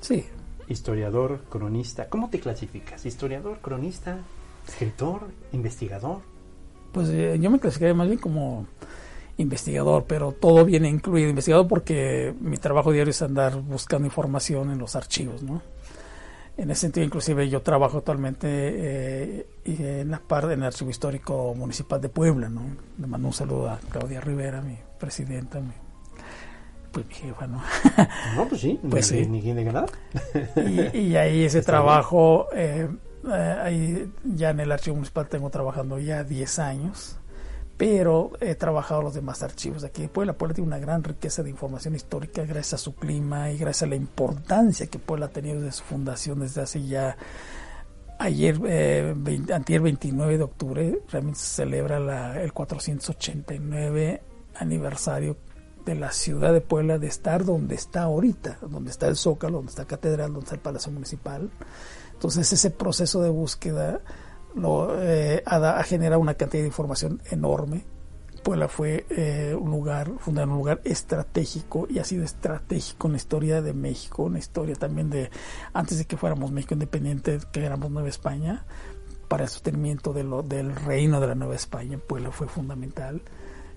[0.00, 0.24] Sí.
[0.68, 3.04] Historiador, cronista, ¿cómo te clasificas?
[3.04, 4.18] Historiador, cronista,
[4.66, 6.20] escritor, investigador.
[6.92, 8.66] Pues yo me clasificaría más bien como
[9.38, 14.78] investigador, pero todo viene incluido investigador porque mi trabajo diario es andar buscando información en
[14.78, 15.62] los archivos, ¿no?
[16.56, 21.54] En ese sentido, inclusive yo trabajo actualmente eh, en la parte en el Archivo Histórico
[21.54, 22.62] Municipal de Puebla, ¿no?
[22.98, 25.72] Le mando un saludo a Claudia Rivera, mi presidenta, mi,
[26.92, 27.62] pues mi jefa, ¿no?
[28.48, 29.30] Pues sí, pues ni, sí.
[29.30, 29.90] ni quién de ganar.
[30.56, 32.88] Y, y, ahí ese trabajo, eh,
[33.26, 37.18] eh, ahí ya en el Archivo Municipal tengo trabajando ya 10 años
[37.82, 40.34] pero he trabajado los demás archivos aquí de Puebla.
[40.34, 43.86] Puebla tiene una gran riqueza de información histórica gracias a su clima y gracias a
[43.86, 47.16] la importancia que Puebla ha tenido desde su fundación desde hace ya
[48.20, 54.22] ayer, eh, 29 de octubre, realmente se celebra la, el 489
[54.54, 55.36] aniversario
[55.84, 59.70] de la ciudad de Puebla de estar donde está ahorita, donde está el Zócalo, donde
[59.70, 61.50] está la Catedral, donde está el Palacio Municipal.
[62.12, 64.00] Entonces ese proceso de búsqueda
[64.54, 67.84] lo, eh, ha, generado una cantidad de información enorme.
[68.42, 73.16] Puebla fue eh, un lugar, fundado un lugar estratégico y ha sido estratégico en la
[73.16, 75.30] historia de México, en la historia también de,
[75.72, 78.64] antes de que fuéramos México independiente, que éramos Nueva España,
[79.28, 83.22] para el sostenimiento del reino de la Nueva España, Puebla fue fundamental.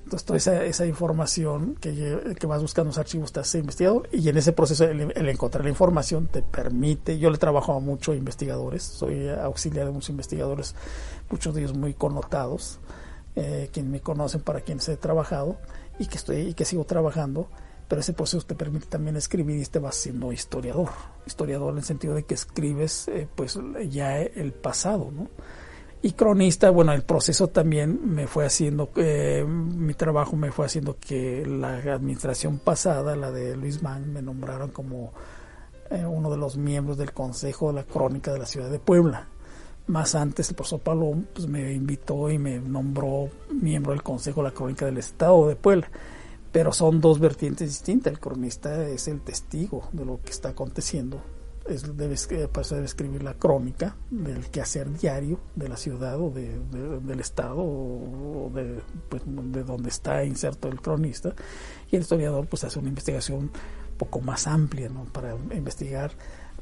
[0.05, 4.07] Entonces, toda esa, esa información que, que, vas buscando en los archivos te hace investigador
[4.11, 8.15] y en ese proceso el, encontrar la información te permite, yo le trabajo a muchos
[8.15, 10.75] investigadores, soy auxiliar de muchos investigadores,
[11.31, 12.77] muchos de ellos muy connotados,
[13.35, 15.57] eh, quienes me conocen para quienes he trabajado
[15.97, 17.49] y que estoy y que sigo trabajando,
[17.87, 20.89] pero ese proceso te permite también escribir y te vas siendo historiador,
[21.25, 23.57] historiador en el sentido de que escribes eh, pues
[23.89, 25.29] ya el pasado, ¿no?
[26.01, 30.97] Y cronista, bueno, el proceso también me fue haciendo, eh, mi trabajo me fue haciendo
[30.99, 35.13] que la administración pasada, la de Luis Mann, me nombraron como
[35.89, 39.27] eh, uno de los miembros del Consejo de la Crónica de la Ciudad de Puebla.
[39.87, 44.49] Más antes el profesor Palón pues, me invitó y me nombró miembro del Consejo de
[44.49, 45.89] la Crónica del Estado de Puebla.
[46.51, 48.13] Pero son dos vertientes distintas.
[48.13, 51.21] El cronista es el testigo de lo que está aconteciendo
[51.67, 56.59] es, debe, debe escribir la crónica del quehacer diario de la ciudad o de,
[57.01, 61.33] del estado o de, pues, de donde está inserto el cronista
[61.91, 65.05] y el historiador pues hace una investigación un poco más amplia ¿no?
[65.05, 66.11] para investigar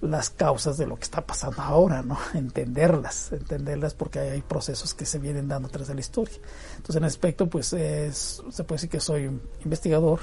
[0.01, 2.17] las causas de lo que está pasando ahora, ¿no?
[2.33, 6.35] Entenderlas, entenderlas porque hay, procesos que se vienen dando tras de la historia.
[6.75, 9.31] Entonces, en aspecto, pues es, se puede decir que soy
[9.63, 10.19] investigador,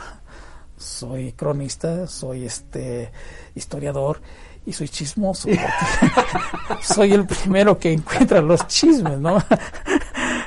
[0.77, 3.11] soy cronista, soy este
[3.55, 4.21] historiador
[4.67, 5.49] y soy chismoso.
[6.83, 9.43] soy el primero que encuentra los chismes, ¿no?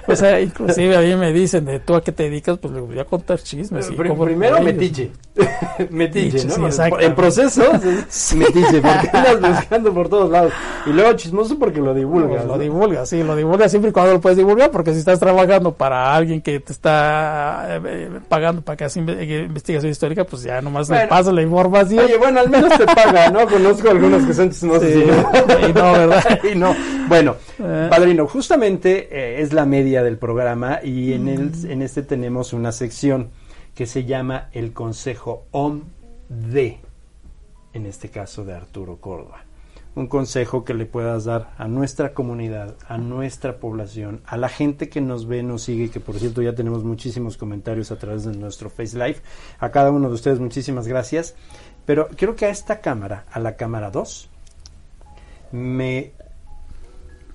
[0.08, 2.82] O sea, inclusive a mí me dicen, de tú a qué te dedicas, pues le
[2.82, 3.90] voy a contar chismes.
[3.90, 5.12] Y primero metiche.
[5.90, 7.00] metiche, ¿no?
[7.00, 7.64] en proceso,
[8.36, 10.54] metiche, porque andas buscando por todos lados.
[10.86, 12.46] Y luego chismoso porque lo divulgas.
[12.46, 15.74] lo divulgas, sí, lo divulgas siempre y cuando lo puedes divulgar, porque si estás trabajando
[15.74, 20.90] para alguien que te está eh, pagando para que hagas investigación histórica, pues ya nomás
[20.90, 22.06] le pasas la información.
[22.06, 23.48] Oye, bueno, al menos te paga, ¿no?
[23.48, 24.90] Conozco algunos que son chismosos.
[24.90, 26.40] y no, ¿verdad?
[26.52, 26.76] y no.
[27.08, 27.88] Bueno, eh.
[27.90, 32.72] padrino, justamente eh, es la media del programa y en, el, en este tenemos una
[32.72, 33.30] sección
[33.76, 35.82] que se llama el Consejo OM
[36.30, 36.80] de,
[37.74, 39.46] en este caso de Arturo Córdoba.
[39.96, 44.90] un consejo que le puedas dar a nuestra comunidad, a nuestra población, a la gente
[44.90, 48.36] que nos ve, nos sigue, que por cierto ya tenemos muchísimos comentarios a través de
[48.36, 49.18] nuestro Face Live.
[49.60, 51.36] A cada uno de ustedes muchísimas gracias.
[51.86, 54.30] Pero quiero que a esta cámara, a la cámara 2,
[55.52, 56.14] me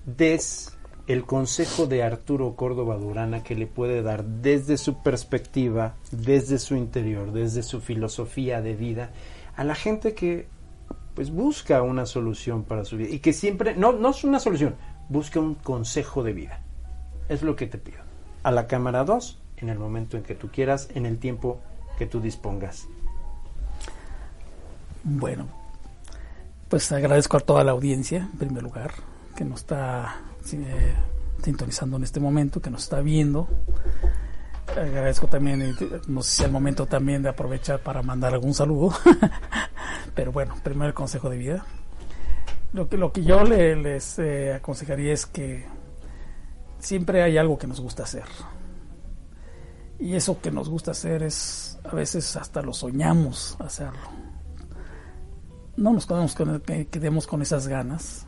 [0.04, 0.77] des
[1.08, 6.76] el consejo de Arturo Córdoba Durana que le puede dar desde su perspectiva, desde su
[6.76, 9.10] interior, desde su filosofía de vida,
[9.56, 10.46] a la gente que
[11.14, 14.76] pues busca una solución para su vida y que siempre, no, no es una solución,
[15.08, 16.60] busca un consejo de vida.
[17.30, 18.00] Es lo que te pido.
[18.42, 21.58] A la cámara 2, en el momento en que tú quieras, en el tiempo
[21.96, 22.86] que tú dispongas.
[25.04, 25.48] Bueno,
[26.68, 28.92] pues agradezco a toda la audiencia, en primer lugar,
[29.34, 30.27] que nos está
[31.42, 33.48] sintonizando en este momento, que nos está viendo.
[34.68, 35.74] Agradezco también,
[36.06, 38.92] no sé si el momento también de aprovechar para mandar algún saludo,
[40.14, 41.66] pero bueno, primero el consejo de vida.
[42.72, 45.64] Lo que, lo que yo les eh, aconsejaría es que
[46.78, 48.24] siempre hay algo que nos gusta hacer.
[49.98, 54.28] Y eso que nos gusta hacer es, a veces hasta lo soñamos hacerlo
[55.78, 58.26] no nos quedemos con, quedemos con esas ganas,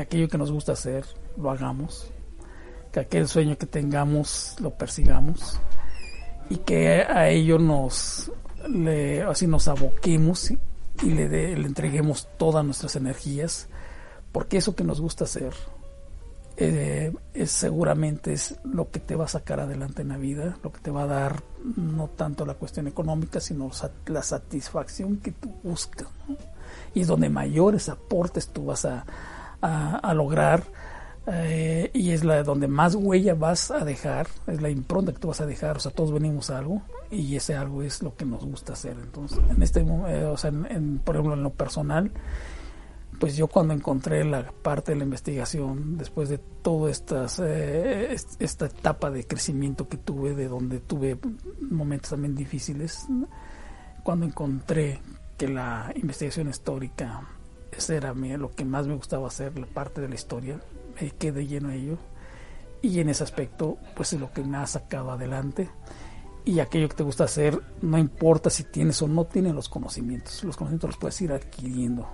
[0.00, 1.04] que aquello que nos gusta hacer
[1.36, 2.10] lo hagamos,
[2.90, 5.60] que aquel sueño que tengamos lo persigamos.
[6.48, 8.32] Y que a ello nos
[8.68, 10.58] le, así nos aboquemos y,
[11.04, 13.68] le, le, entreguemos todas nuestras energías,
[14.32, 15.52] porque eso que nos gusta hacer
[16.56, 20.72] eh, es seguramente es lo que te va a sacar adelante en la vida, lo
[20.72, 21.42] que te va a dar
[21.76, 23.70] no tanto la cuestión económica, sino
[24.06, 26.08] la satisfacción que tú buscas
[26.94, 29.04] y es donde mayores aportes tú vas a,
[29.62, 30.64] a, lograr
[31.26, 35.28] eh, y es la donde más huella vas a dejar, es la impronta que tú
[35.28, 38.24] vas a dejar, o sea, todos venimos a algo y ese algo es lo que
[38.24, 38.96] nos gusta hacer.
[39.02, 42.10] Entonces, en este eh, o sea, en, por ejemplo, en lo personal,
[43.18, 48.66] pues yo cuando encontré la parte de la investigación, después de toda estas, eh, esta
[48.66, 51.18] etapa de crecimiento que tuve, de donde tuve
[51.60, 53.06] momentos también difíciles,
[54.02, 55.00] cuando encontré
[55.36, 57.22] que la investigación histórica
[57.72, 60.60] ese era lo que más me gustaba hacer, la parte de la historia,
[61.00, 61.98] me quedé lleno de ello.
[62.82, 65.70] Y en ese aspecto pues es lo que me ha sacado adelante.
[66.44, 70.42] Y aquello que te gusta hacer no importa si tienes o no tienes los conocimientos,
[70.44, 72.08] los conocimientos los puedes ir adquiriendo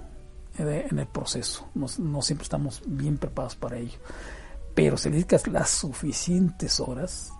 [0.58, 3.98] en el proceso, no, no siempre estamos bien preparados para ello,
[4.74, 7.30] pero si dedicas las suficientes horas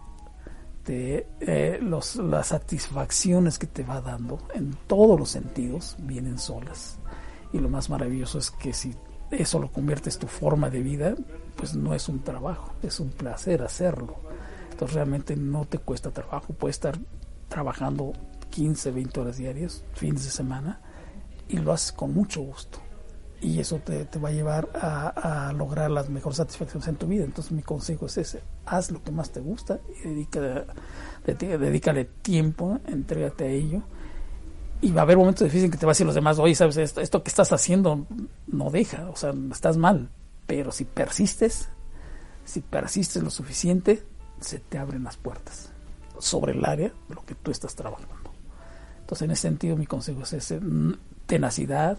[0.89, 6.99] eh, los, las satisfacciones que te va dando en todos los sentidos vienen solas.
[7.57, 8.95] Y lo más maravilloso es que si
[9.31, 11.15] eso lo conviertes tu forma de vida,
[11.57, 14.17] pues no es un trabajo, es un placer hacerlo.
[14.71, 16.99] Entonces realmente no te cuesta trabajo, puedes estar
[17.49, 18.13] trabajando
[18.51, 20.81] 15, 20 horas diarias, fines de semana,
[21.49, 22.81] y lo haces con mucho gusto
[23.41, 27.25] y eso te, va a llevar a, lograr las mejores satisfacciones en tu vida.
[27.25, 30.65] Entonces mi consejo es ese, haz lo que más te gusta y dedica,
[31.25, 33.83] dedícale tiempo, entrégate a ello.
[34.81, 36.77] Y va a haber momentos difíciles que te va a decir los demás, oye, sabes,
[36.77, 38.07] esto, esto que estás haciendo
[38.47, 40.11] no deja, o sea, estás mal.
[40.47, 41.69] Pero si persistes,
[42.45, 44.05] si persistes lo suficiente,
[44.41, 45.73] se te abren las puertas
[46.19, 48.31] sobre el área de lo que tú estás trabajando.
[49.01, 50.61] Entonces, en ese sentido, mi consejo es ese,
[51.27, 51.99] tenacidad,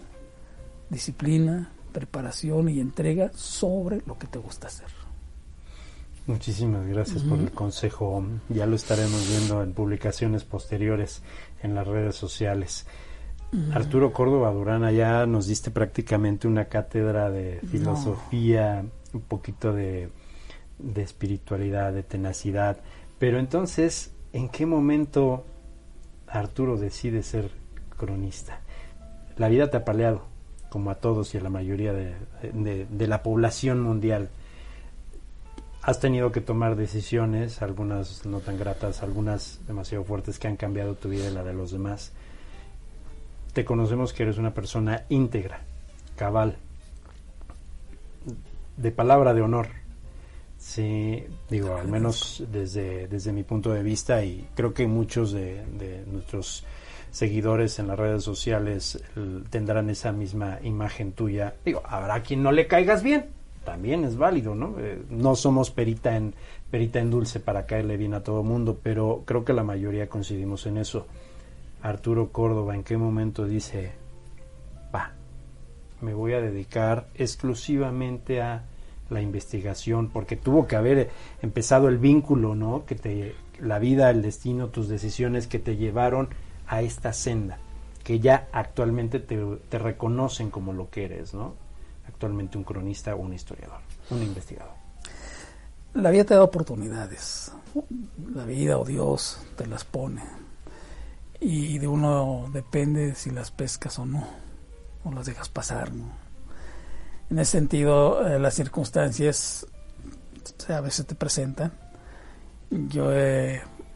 [0.89, 5.06] disciplina, preparación y entrega sobre lo que te gusta hacer.
[6.27, 8.23] Muchísimas gracias por el consejo.
[8.49, 11.23] Ya lo estaremos viendo en publicaciones posteriores
[11.63, 12.85] en las redes sociales.
[13.71, 20.09] Arturo Córdoba Durana, ya nos diste prácticamente una cátedra de filosofía, un poquito de,
[20.79, 22.77] de espiritualidad, de tenacidad.
[23.19, 25.45] Pero entonces, ¿en qué momento
[26.27, 27.51] Arturo decide ser
[27.97, 28.61] cronista?
[29.37, 30.23] La vida te ha paleado,
[30.69, 34.29] como a todos y a la mayoría de, la población mundial.
[35.87, 40.95] Has tenido que tomar decisiones, algunas no tan gratas, algunas demasiado fuertes que han cambiado
[40.95, 42.11] tu vida y la de los demás.
[43.53, 45.61] Te conocemos que eres una persona íntegra,
[46.17, 46.57] cabal,
[48.75, 49.69] de palabra de honor.
[50.57, 55.65] Sí, digo, al menos desde, desde mi punto de vista y creo que muchos de,
[55.67, 56.65] de nuestros
[57.11, 59.01] seguidores en las redes sociales
[59.49, 61.55] tendrán esa misma imagen tuya.
[61.63, 63.36] Digo, habrá quien no le caigas bien,
[63.67, 64.75] también es válido, ¿no?
[64.79, 66.33] Eh, no somos perita en
[66.71, 70.65] perita en dulce para caerle bien a todo mundo, pero creo que la mayoría coincidimos
[70.67, 71.05] en eso.
[71.81, 73.91] Arturo Córdoba, ¿en qué momento dice,
[74.95, 75.11] va,
[75.99, 78.63] me voy a dedicar exclusivamente a
[79.09, 81.09] la investigación, porque tuvo que haber
[81.41, 82.85] empezado el vínculo, ¿no?
[82.85, 86.29] Que te, la vida, el destino, tus decisiones que te llevaron
[86.67, 87.57] a esta senda,
[88.05, 91.66] que ya actualmente te, reconocen como lo que eres, ¿no?
[92.07, 94.75] Actualmente un cronista un historiador, un investigador?
[95.93, 97.51] La vida te da oportunidades,
[98.33, 100.21] la vida o Dios te las pone
[101.39, 104.27] y de uno depende si las pescas o no,
[105.03, 105.91] o las dejas pasar.
[107.29, 109.65] En ese sentido, eh, las circunstancias
[110.69, 111.71] a veces te presentan.
[112.69, 113.09] Yo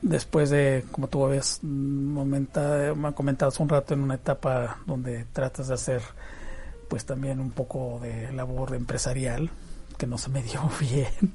[0.01, 5.26] después de, como tú habías comentado, me comentado hace un rato, en una etapa donde
[5.26, 6.01] tratas de hacer
[6.92, 9.50] pues también un poco de labor empresarial,
[9.98, 11.34] que no se me dio bien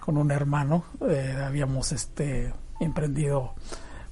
[0.00, 0.84] con un hermano.
[1.08, 3.54] Eh, habíamos este emprendido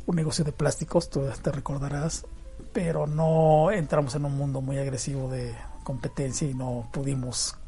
[0.06, 2.24] un negocio de plásticos, tú te recordarás,
[2.72, 7.58] pero no entramos en un mundo muy agresivo de competencia y no pudimos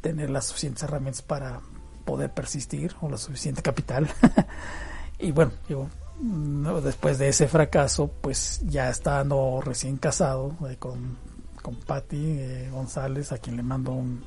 [0.00, 1.60] tener las suficientes herramientas para
[2.04, 4.08] poder persistir o la suficiente capital.
[5.20, 5.86] y bueno, yo
[6.82, 11.27] después de ese fracaso, pues ya estando recién casado eh, con,
[11.68, 14.24] con Patti eh, González, a quien le mando un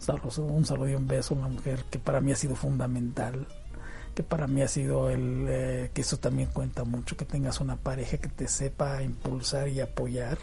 [0.00, 3.46] saludo, un saludo y un beso, una mujer que para mí ha sido fundamental
[4.12, 7.76] que para mí ha sido el eh, que eso también cuenta mucho que tengas una
[7.76, 10.38] pareja que te sepa impulsar y apoyar.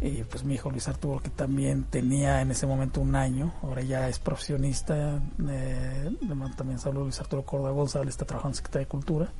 [0.00, 3.82] Y pues mi hijo Luis Arturo que también tenía en ese momento un año ahora
[3.82, 6.10] ya es profesionista eh,
[6.56, 9.32] también saludo Luis Arturo Córdoba González está trabajando en Secretaría de Cultura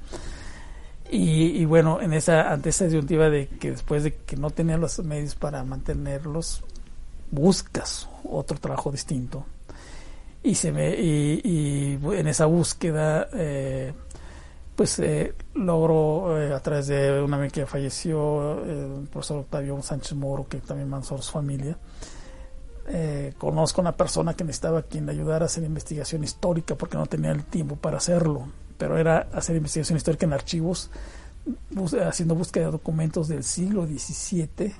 [1.11, 4.99] y, bueno en esa ante esa disyuntiva de que después de que no tenía los
[5.01, 6.63] medios para mantenerlos
[7.31, 9.45] buscas otro trabajo distinto.
[10.43, 13.93] Y se me y, en esa búsqueda eh,
[14.75, 20.15] pues eh, logro eh, a través de una amiga que falleció el profesor Octavio Sánchez
[20.15, 21.77] Moro que también manzó su familia
[23.37, 27.07] conozco a una persona que necesitaba quien le ayudara a hacer investigación histórica porque no
[27.07, 28.47] tenía el tiempo para hacerlo
[28.79, 30.91] pero era hacer investigación histórica en archivos
[32.07, 34.75] haciendo búsqueda de documentos del siglo XVII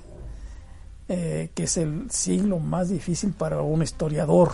[1.07, 4.51] que es el siglo más difícil para un historiador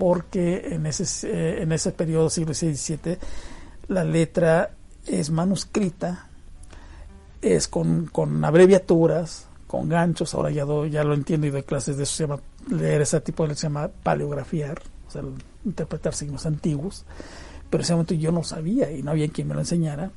[0.00, 3.18] porque en ese, eh, en ese periodo, siglo XVI,
[3.88, 4.70] la letra
[5.06, 6.30] es manuscrita,
[7.42, 12.04] es con, con abreviaturas, con ganchos, ahora ya, ya lo entiendo y doy clases de
[12.04, 15.20] eso, se llama, leer ese tipo de se llama paleografiar, o sea,
[15.66, 17.04] interpretar signos antiguos,
[17.70, 20.10] pero ese momento yo no sabía y no había quien me lo enseñara,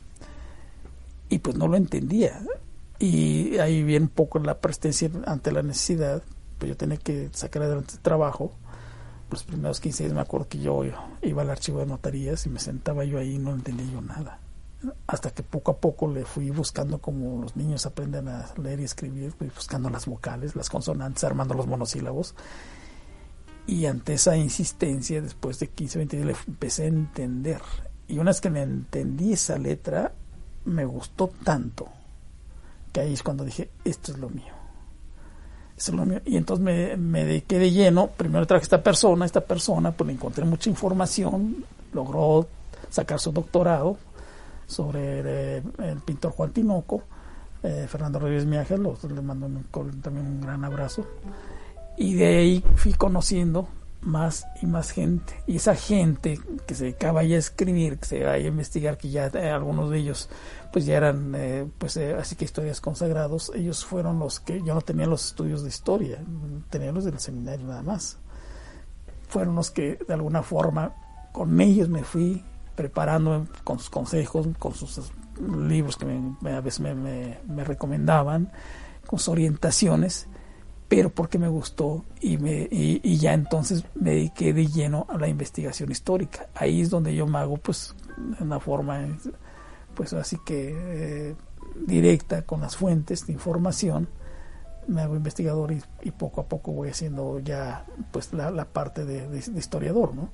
[1.29, 2.41] y pues no lo entendía.
[2.99, 6.21] Y ahí un poco la presencia ante la necesidad,
[6.57, 8.53] pues yo tenía que sacar adelante el trabajo,
[9.33, 10.83] los primeros 15 días me acuerdo que yo
[11.23, 14.39] iba al archivo de notarías y me sentaba yo ahí y no entendía yo nada.
[15.07, 18.83] Hasta que poco a poco le fui buscando como los niños aprenden a leer y
[18.83, 22.35] escribir, fui buscando las vocales, las consonantes, armando los monosílabos.
[23.65, 27.61] Y ante esa insistencia, después de 15, 20 días, le empecé a entender.
[28.07, 30.11] Y una vez que me entendí esa letra,
[30.65, 31.87] me gustó tanto
[32.91, 34.53] que ahí es cuando dije, esto es lo mío
[36.25, 38.07] y entonces me, me dediqué de lleno.
[38.07, 42.47] Primero traje a esta persona, esta persona, pues le encontré mucha información, logró
[42.89, 43.97] sacar su doctorado
[44.65, 47.03] sobre eh, el, pintor Juan Tinoco,
[47.63, 49.49] eh, Fernando Rodríguez Miaje, le mando
[50.01, 51.05] también un gran abrazo.
[51.97, 53.67] Y de ahí fui conociendo
[54.05, 55.33] más y más gente.
[55.47, 59.09] Y esa gente que se dedicaba ya a escribir, que se dedicaba a investigar, que
[59.09, 60.29] ya eh, algunos de ellos
[60.71, 64.73] pues ya eran, eh, pues eh, así que historias consagrados, ellos fueron los que, yo
[64.73, 66.17] no tenía los estudios de historia,
[66.69, 68.17] tenía los del seminario nada más.
[69.29, 70.93] Fueron los que de alguna forma
[71.31, 72.43] con ellos me fui
[72.75, 75.11] preparando con sus consejos, con sus
[75.67, 76.05] libros que
[76.49, 78.51] a veces me recomendaban,
[79.05, 80.27] con sus orientaciones
[80.95, 85.27] pero porque me gustó y, me, y, ya entonces me dediqué de lleno a la
[85.27, 86.49] investigación histórica.
[86.53, 89.03] Ahí es donde yo me hago pues de una forma
[89.95, 91.35] pues así que eh,
[91.87, 94.07] directa con las fuentes de información.
[94.87, 100.13] Me hago investigador y, poco a poco voy haciendo ya pues la, parte de, historiador
[100.13, 100.29] no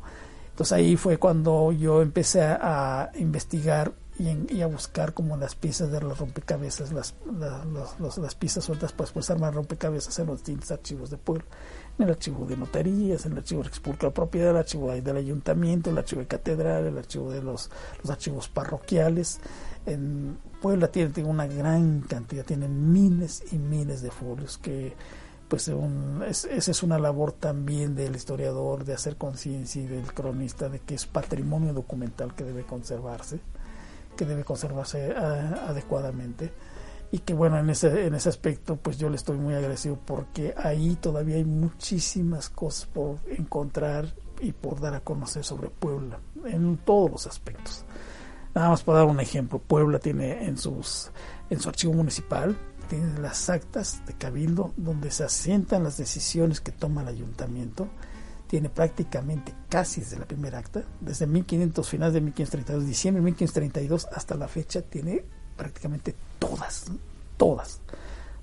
[0.50, 6.02] entonces ahí fue cuando yo empecé a investigar y, a buscar como las piezas de
[6.02, 7.16] los rompecabezas, las,
[8.18, 11.46] las piezas sueltas pues, pues armar rompecabezas en los distintos archivos de pueblo,
[11.98, 15.90] en el archivo de notarías, en el archivo de expulca propiedad, el archivo del ayuntamiento,
[15.90, 17.70] el archivo de catedral, el archivo de los,
[18.02, 19.40] los archivos parroquiales.
[19.86, 24.96] En Puebla tiene, una gran cantidad, tienen miles y miles de folios que
[25.48, 30.80] pues esa es una labor también del historiador de hacer conciencia y del cronista de
[30.80, 33.40] que es patrimonio documental que debe conservarse
[34.20, 36.52] que debe conservarse ah, adecuadamente
[37.10, 40.54] y que bueno en ese en ese aspecto pues yo le estoy muy agradecido porque
[40.58, 46.76] ahí todavía hay muchísimas cosas por encontrar y por dar a conocer sobre Puebla en
[46.80, 47.86] todos los aspectos
[48.54, 51.10] nada más para dar un ejemplo Puebla tiene en sus
[51.50, 52.58] en su archivo municipal
[52.90, 57.88] tienes las actas de cabildo donde se asientan las decisiones que toma el ayuntamiento.
[58.50, 64.08] Tiene prácticamente casi desde la primera acta, desde 1500, finales de 1532, diciembre de 1532
[64.12, 65.24] hasta la fecha, tiene
[65.56, 66.86] prácticamente todas,
[67.38, 67.80] todas,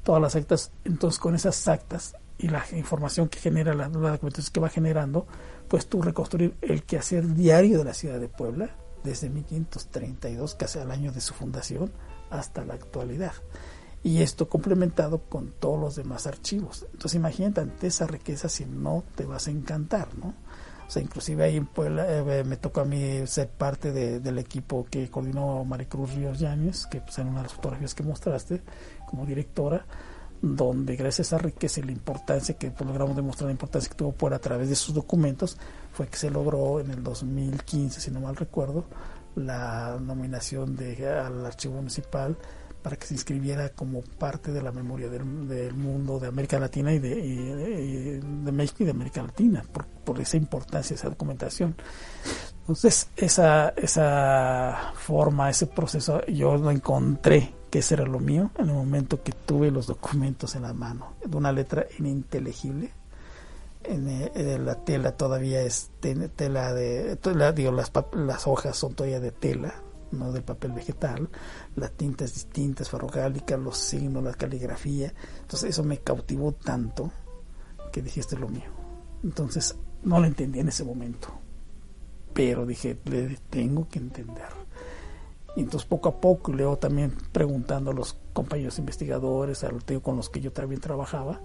[0.05, 0.71] todas las actas.
[0.85, 5.27] Entonces, con esas actas y la información que genera, la, la documentación que va generando,
[5.69, 8.71] pues tú reconstruir el quehacer diario de la ciudad de Puebla
[9.03, 11.91] desde 1532, casi al año de su fundación,
[12.31, 13.33] hasta la actualidad.
[14.07, 16.87] Y esto complementado con todos los demás archivos.
[16.93, 20.29] Entonces imagínate ante esa riqueza si no te vas a encantar, ¿no?
[20.87, 24.87] O sea, inclusive ahí en Puebla eh, me tocó a mí ser parte del equipo
[24.89, 28.63] que coordinó Maricruz Ríos Yáñez, que pues, en una de las fotografías que mostraste
[29.11, 29.85] como directora,
[30.41, 33.97] donde gracias a esa riqueza y la importancia que pues, logramos demostrar la importancia que
[33.97, 35.59] tuvo Puebla a través de sus documentos,
[35.93, 38.85] fue que se logró en el 2015, si no mal recuerdo,
[39.35, 42.39] la nominación de, al archivo municipal
[42.87, 45.25] para que se inscribiera como parte de la memoria del,
[45.75, 48.21] mundo de América Latina y de,
[48.53, 49.65] México y de América Latina,
[50.05, 51.75] por, esa importancia, esa documentación.
[52.61, 58.69] Entonces, esa, esa forma, ese proceso, yo lo encontré que ese era lo mío en
[58.69, 62.93] el momento que tuve los documentos en la mano, de una letra ininteligible,
[63.83, 67.19] en, la tela todavía es tela de
[67.53, 69.75] digo las, las hojas son todavía de tela
[70.13, 71.29] no del papel vegetal
[71.75, 75.13] la tinta es distinta es ferrogálica los signos la caligrafía.
[75.41, 77.11] Entonces eso me cautivó tanto
[77.93, 78.71] que dije esto es lo mío
[79.23, 81.29] entonces no lo entendí en ese momento
[82.33, 84.67] pero dije le tengo que entender
[85.57, 90.17] y entonces poco a poco luego también preguntando a los compañeros investigadores a los con
[90.17, 91.41] los que yo también trabajaba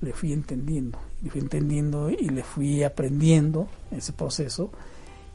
[0.00, 4.70] le fui entendiendo, le fui entendiendo y le fui aprendiendo ese proceso.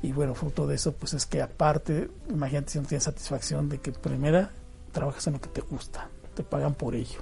[0.01, 3.79] Y bueno, fruto de eso, pues es que aparte, imagínate si no tienes satisfacción de
[3.79, 4.51] que primera
[4.91, 7.19] trabajas en lo que te gusta, te pagan por ello.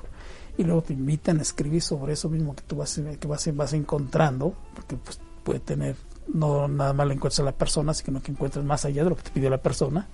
[0.57, 3.73] Y luego te invitan a escribir sobre eso mismo que tú vas, que vas, vas
[3.73, 5.95] encontrando, porque pues puede tener,
[6.31, 9.15] no nada más lo encuentras a la persona, sino que encuentras más allá de lo
[9.15, 10.07] que te pidió la persona.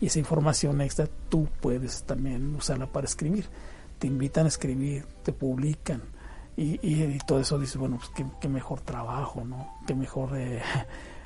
[0.00, 3.46] Y esa información extra tú puedes también usarla para escribir.
[3.98, 6.02] Te invitan a escribir, te publican
[6.56, 10.60] y, todo eso dice bueno pues qué, mejor trabajo no qué mejor eh,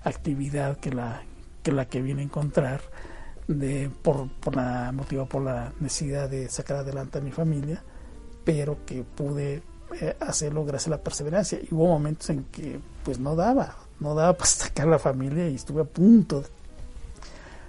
[0.05, 1.23] actividad que la
[1.63, 2.83] que la que viene a encontrar
[3.49, 7.83] de por, por la motivado por la necesidad de sacar adelante a mi familia
[8.45, 9.63] pero que pude
[10.01, 11.59] eh, hacerlo gracias a la perseverancia.
[11.61, 15.49] Y hubo momentos en que pues no daba no daba para sacar a la familia
[15.49, 16.45] y estuve a punto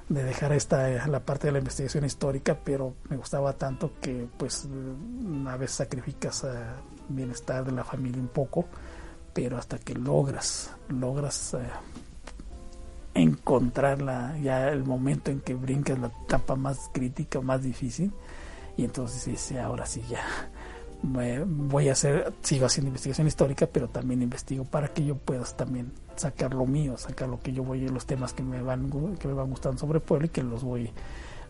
[0.09, 4.67] de dejar esta la parte de la investigación histórica pero me gustaba tanto que pues
[5.47, 6.75] a veces sacrificas a
[7.09, 8.65] bienestar de la familia un poco,
[9.33, 11.59] pero hasta que logras, logras eh,
[13.16, 18.11] encontrarla ya el momento en que brincas la etapa más crítica, más difícil,
[18.78, 20.24] y entonces dice, ahora sí ya
[21.01, 25.91] voy a hacer, sigo haciendo investigación histórica, pero también investigo para que yo pueda también
[26.16, 28.89] sacar lo mío, sacar lo que yo voy, los temas que me van,
[29.20, 30.91] que me van gustando sobre pueblo y que los voy,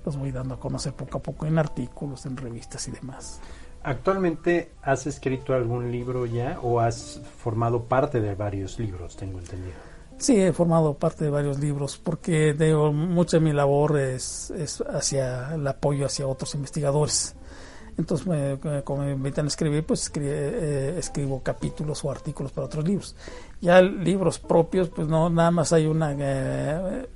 [0.05, 3.39] los voy dando a conocer poco a poco en artículos, en revistas y demás.
[3.83, 9.94] ¿Actualmente has escrito algún libro ya o has formado parte de varios libros, tengo entendido?
[10.17, 14.81] Sí, he formado parte de varios libros porque digo, mucha de mi labor es, es
[14.81, 17.35] hacia el apoyo hacia otros investigadores.
[17.97, 22.85] Entonces, me, como me invitan a escribir, pues eh, escribo capítulos o artículos para otros
[22.85, 23.15] libros.
[23.61, 26.13] Ya libros propios, pues no, nada más hay una...
[26.17, 27.07] Eh,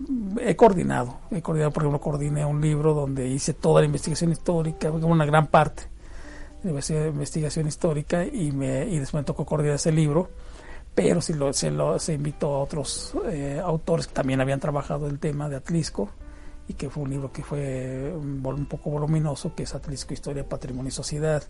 [0.42, 4.90] he coordinado, he coordinado, por ejemplo, coordiné un libro donde hice toda la investigación histórica,
[4.90, 5.84] una gran parte
[6.64, 10.30] de investigación histórica y, me, y después me tocó coordinar ese libro,
[11.02, 15.08] pero si lo, se, lo, se invitó a otros eh, autores que también habían trabajado
[15.08, 16.10] el tema de Atlisco
[16.68, 20.90] y que fue un libro que fue un, poco voluminoso, que es Atlisco, Historia, Patrimonio
[20.90, 21.42] y Sociedad.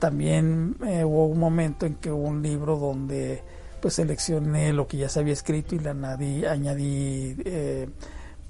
[0.00, 3.44] También eh, hubo un momento en que hubo un libro donde
[3.80, 7.88] pues seleccioné lo que ya se había escrito y le añadí, añadí eh,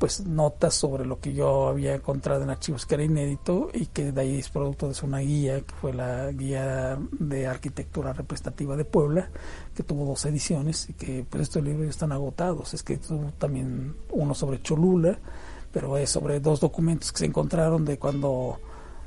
[0.00, 4.12] pues notas sobre lo que yo había encontrado en archivos que era inédito y que
[4.12, 8.86] de ahí es producto de una guía que fue la guía de arquitectura representativa de
[8.86, 9.28] Puebla
[9.74, 12.72] que tuvo dos ediciones y que pues estos libros están agotados.
[12.72, 15.18] Es que tuvo también uno sobre Cholula
[15.70, 18.58] pero es sobre dos documentos que se encontraron de cuando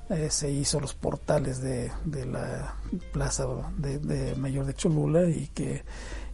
[0.09, 2.75] eh, se hizo los portales de, de la
[3.11, 5.83] plaza de, de Mayor de Cholula y que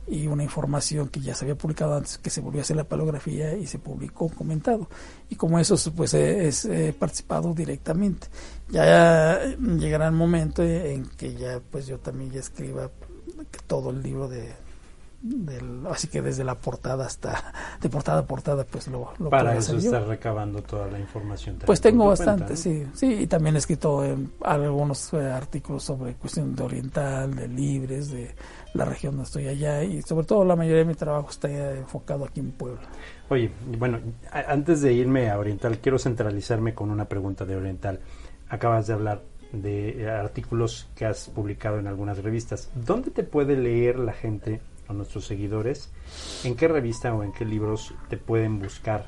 [0.10, 2.84] y una información que ya se había publicado antes, que se volvió a hacer la
[2.84, 4.90] palografía y se publicó comentado.
[5.30, 8.28] Y como eso pues es participado directamente.
[8.70, 12.90] Ya llegará el momento en que ya pues yo también ya escriba
[13.68, 14.52] todo el libro de
[15.22, 19.58] del, así que desde la portada hasta de portada a portada pues lo, lo para
[19.58, 22.58] eso estás recabando toda la información Pues tengo bastante, cuenta, ¿no?
[22.58, 27.48] sí, sí, y también he escrito eh, algunos eh, artículos sobre cuestión de oriental, de
[27.48, 28.34] libres, de
[28.74, 32.26] la región donde estoy allá, y sobre todo la mayoría de mi trabajo está enfocado
[32.26, 32.82] aquí en Puebla.
[33.30, 34.00] Oye, bueno,
[34.32, 38.00] antes de irme a Oriental, quiero centralizarme con una pregunta de Oriental.
[38.48, 42.70] Acabas de hablar de eh, artículos que has publicado en algunas revistas.
[42.74, 45.90] ¿Dónde te puede leer la gente o nuestros seguidores?
[46.44, 49.08] ¿En qué revista o en qué libros te pueden buscar?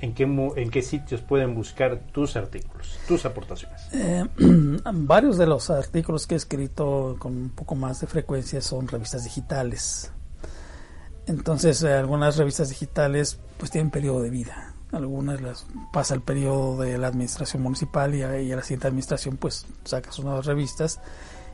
[0.00, 3.82] ¿En qué, en qué sitios pueden buscar tus artículos, tus aportaciones?
[3.92, 4.24] Eh,
[4.92, 9.24] varios de los artículos que he escrito con un poco más de frecuencia son revistas
[9.24, 10.12] digitales.
[11.26, 14.74] Entonces, eh, algunas revistas digitales pues tienen periodo de vida.
[14.90, 19.36] Algunas las pasa el periodo de la administración municipal y a, a la siguiente administración
[19.36, 21.00] pues saca sus nuevas revistas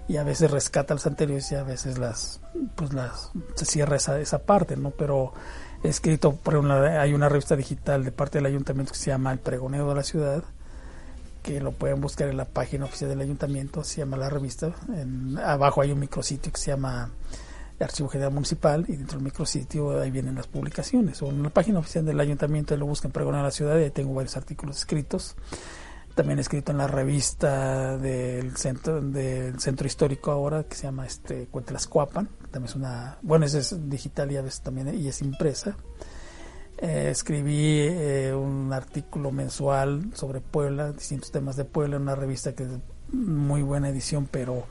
[0.09, 2.41] y a veces rescata las anteriores y a veces las
[2.77, 4.91] pues las se cierra esa, esa parte, ¿no?
[4.91, 5.33] Pero
[5.83, 9.89] escrito, por hay una revista digital de parte del ayuntamiento que se llama El Pregoneo
[9.89, 10.43] de la Ciudad,
[11.43, 14.73] que lo pueden buscar en la página oficial del ayuntamiento, se llama la revista.
[14.95, 17.11] En- abajo hay un micrositio que se llama
[17.79, 21.21] Archivo General Municipal y dentro del micrositio ahí vienen las publicaciones.
[21.23, 23.85] O en la página oficial del ayuntamiento ahí lo buscan Pregoneo de la Ciudad y
[23.85, 25.37] ahí tengo varios artículos escritos.
[26.17, 31.05] También he escrito en la revista del centro del centro histórico ahora que se llama
[31.05, 34.99] este Cuentelas Cuapan, que también es una, bueno, esa es digital y a veces también
[34.99, 35.77] y es impresa.
[36.79, 42.55] Eh, escribí eh, un artículo mensual sobre Puebla, distintos temas de Puebla, en una revista
[42.55, 42.71] que es
[43.13, 44.65] muy buena edición, pero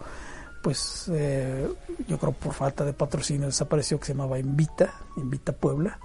[0.63, 1.67] pues eh,
[2.07, 5.99] yo creo por falta de patrocinio desapareció, que se llamaba Invita, Invita Puebla,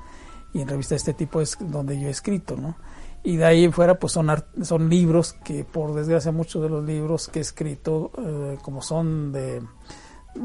[0.52, 2.76] y en revista de este tipo es donde yo he escrito, ¿no?
[3.22, 4.30] Y de ahí en fuera pues son,
[4.62, 9.32] son libros que por desgracia muchos de los libros que he escrito, eh, como son
[9.32, 9.62] de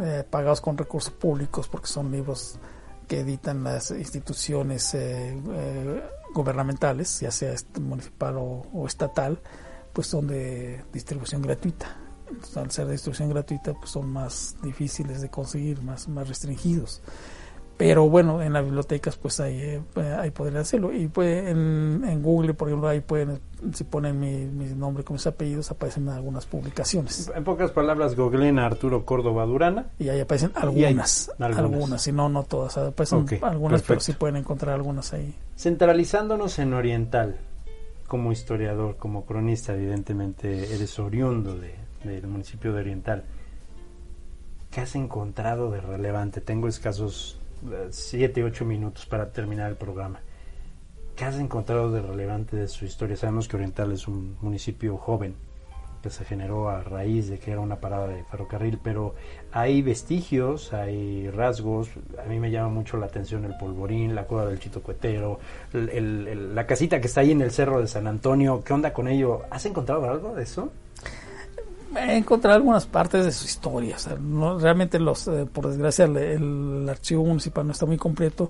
[0.02, 2.60] eh, pagados con recursos públicos, porque son libros
[3.08, 6.04] que editan las instituciones eh, eh,
[6.34, 9.40] gubernamentales, ya sea municipal o, o estatal,
[9.94, 11.98] pues son de distribución gratuita.
[12.28, 17.02] Entonces, al ser de distribución gratuita, pues son más difíciles de conseguir, más, más restringidos.
[17.78, 19.82] Pero bueno, en las bibliotecas pues ahí, eh,
[20.18, 20.94] ahí podrían hacerlo.
[20.94, 23.42] Y pues en, en Google, por ejemplo, ahí pueden,
[23.74, 27.30] si ponen mi, mi nombre con mis apellidos, aparecen algunas publicaciones.
[27.36, 29.88] En pocas palabras, googleen a Arturo Córdoba Durana.
[30.00, 32.02] Y ahí aparecen algunas, algunas.
[32.02, 32.78] si no, no todas.
[32.78, 35.36] Aparecen Ok, algunas, pero sí pueden encontrar algunas ahí.
[35.58, 37.36] Centralizándonos en Oriental,
[38.08, 43.24] como historiador, como cronista, evidentemente eres oriundo de- del municipio de Oriental.
[44.72, 46.40] ¿Qué has encontrado de relevante?
[46.40, 47.40] Tengo escasos
[47.90, 50.20] 7, 8 minutos para terminar el programa.
[51.16, 53.16] ¿Qué has encontrado de relevante de su historia?
[53.16, 55.36] Sabemos que Oriental es un municipio joven
[56.04, 59.16] que se generó a raíz de que era una parada de ferrocarril, pero
[59.52, 61.90] hay vestigios, hay rasgos.
[62.24, 65.40] A mí me llama mucho la atención el polvorín, la cueva del Chito Cuetero,
[65.74, 68.62] el- la casita que está ahí en el cerro de San Antonio.
[68.64, 69.44] ¿Qué onda con ello?
[69.50, 70.72] ¿Has encontrado algo de eso?
[71.96, 73.96] He encontrado algunas partes de su historia.
[73.96, 77.98] o sea, no, realmente, los, eh, por desgracia, el, el archivo municipal no está muy
[77.98, 78.50] completo.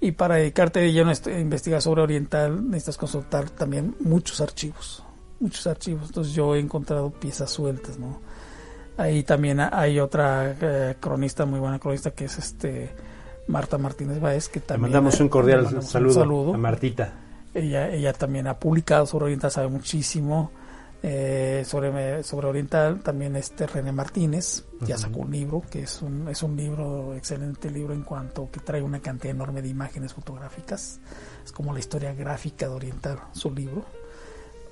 [0.00, 5.02] Y para dedicarte de lleno a investigar sobre Oriental, necesitas consultar también muchos archivos.
[5.40, 6.06] Muchos archivos.
[6.06, 8.20] Entonces, yo he encontrado piezas sueltas, ¿no?
[8.96, 12.90] Ahí también hay otra eh, cronista, muy buena cronista, que es este
[13.46, 14.82] Marta Martínez Báez, que Le también.
[14.82, 16.54] mandamos un le cordial mandamos un saludo, saludo.
[16.54, 17.12] a Martita.
[17.54, 20.50] Ella, ella también ha publicado sobre Oriental, sabe muchísimo
[21.02, 23.00] eh, sobre, sobre Oriental.
[23.00, 27.70] También este René Martínez ya sacó un libro, que es un, es un libro, excelente
[27.70, 31.00] libro en cuanto que trae una cantidad enorme de imágenes fotográficas.
[31.44, 33.84] Es como la historia gráfica de Oriental, su libro.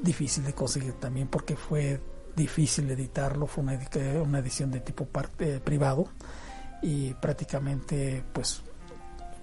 [0.01, 2.01] Difícil de conseguir también porque fue
[2.35, 3.81] difícil editarlo, fue una,
[4.23, 6.09] una edición de tipo parte, privado
[6.83, 8.63] y prácticamente pues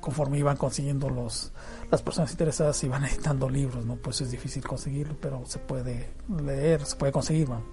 [0.04, 1.54] conforme iban consiguiendo los
[1.89, 6.10] las personas interesadas iban editando libros no pues es difícil conseguirlo pero se puede
[6.43, 7.64] leer se puede conseguir ¿no?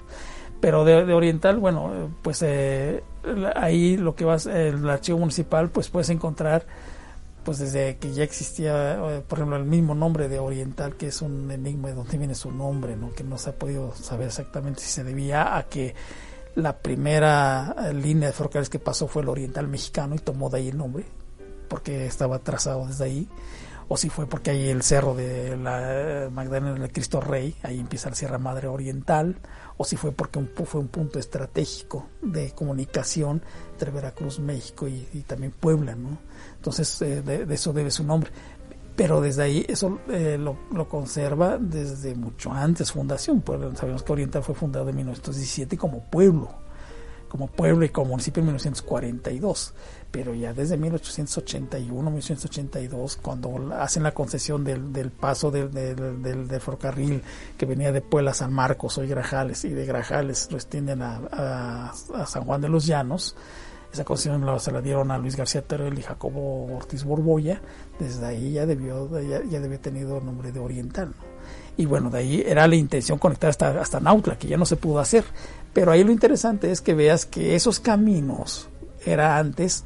[0.61, 3.03] pero de, oriental bueno pues eh,
[3.57, 6.65] ahí lo que vas el archivo municipal pues puedes encontrar
[7.45, 11.23] pues desde que ya existía eh, por ejemplo el mismo nombre de oriental que es
[11.23, 14.83] un enigma de dónde viene su nombre no que no se ha podido saber exactamente
[14.83, 15.97] si se debía a que
[16.55, 20.69] la primera línea de ferrocarriles que pasó fue el oriental mexicano y tomó de ahí
[20.69, 21.05] el nombre
[21.71, 23.29] porque estaba trazado desde ahí,
[23.89, 28.11] o si fue porque ahí el cerro de la Magdalena del Cristo Rey, ahí empieza
[28.11, 29.37] la Sierra Madre Oriental,
[29.79, 33.43] o si fue porque un, fue un punto estratégico de comunicación
[33.73, 36.19] entre Veracruz, México y, y también Puebla, ¿no?
[36.57, 38.31] Entonces, eh, de, de eso debe su nombre.
[38.95, 43.41] Pero desde ahí eso eh, lo, lo conserva desde mucho antes, fundación.
[43.41, 46.51] Puebla, sabemos que Oriental fue fundado en 1917 como pueblo
[47.31, 49.73] como pueblo y como municipio en 1942
[50.11, 56.61] pero ya desde 1881, 1882, cuando hacen la concesión del, del paso del, del, del,
[56.61, 57.23] ferrocarril
[57.57, 61.21] que venía de Puebla a San Marcos, hoy Grajales, y de Grajales lo extienden a,
[61.31, 63.37] a, San Juan de los Llanos,
[63.93, 67.61] esa concesión se la dieron a Luis García Terrell y Jacobo Ortiz Borboya,
[67.99, 71.13] desde ahí ya debió, ya, ya debió nombre de Oriental.
[71.77, 74.77] Y bueno, de ahí era la intención conectar hasta, hasta Nautla, que ya no se
[74.77, 75.25] pudo hacer.
[75.73, 78.69] Pero ahí lo interesante es que veas que esos caminos
[79.05, 79.85] era antes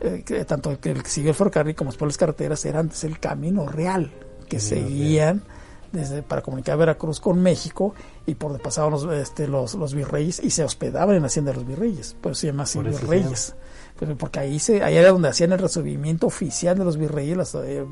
[0.00, 3.02] eh, que tanto que el que siguió el ferrocarril como después las carreteras era antes
[3.04, 4.12] el camino real
[4.48, 5.42] que seguían
[5.92, 7.94] desde para comunicar Veracruz con México
[8.26, 11.52] y por donde pasaban los, este, los, los virreyes y se hospedaban en la hacienda
[11.52, 13.54] de los virreyes, pues se llama así virreyes.
[14.18, 17.86] Porque ahí se ahí era donde hacían el recibimiento oficial de los virreyes, eh,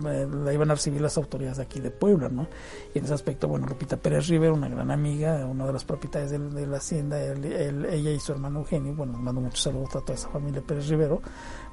[0.44, 2.46] la iban a recibir las autoridades de aquí de Puebla, ¿no?
[2.94, 6.30] Y en ese aspecto, bueno, Lupita Pérez Rivera, una gran amiga, una de las propietarias
[6.30, 10.28] de, la hacienda, ella y su hermano Eugenio, bueno, mando muchos saludos a toda esa
[10.28, 11.22] familia Pérez Rivero,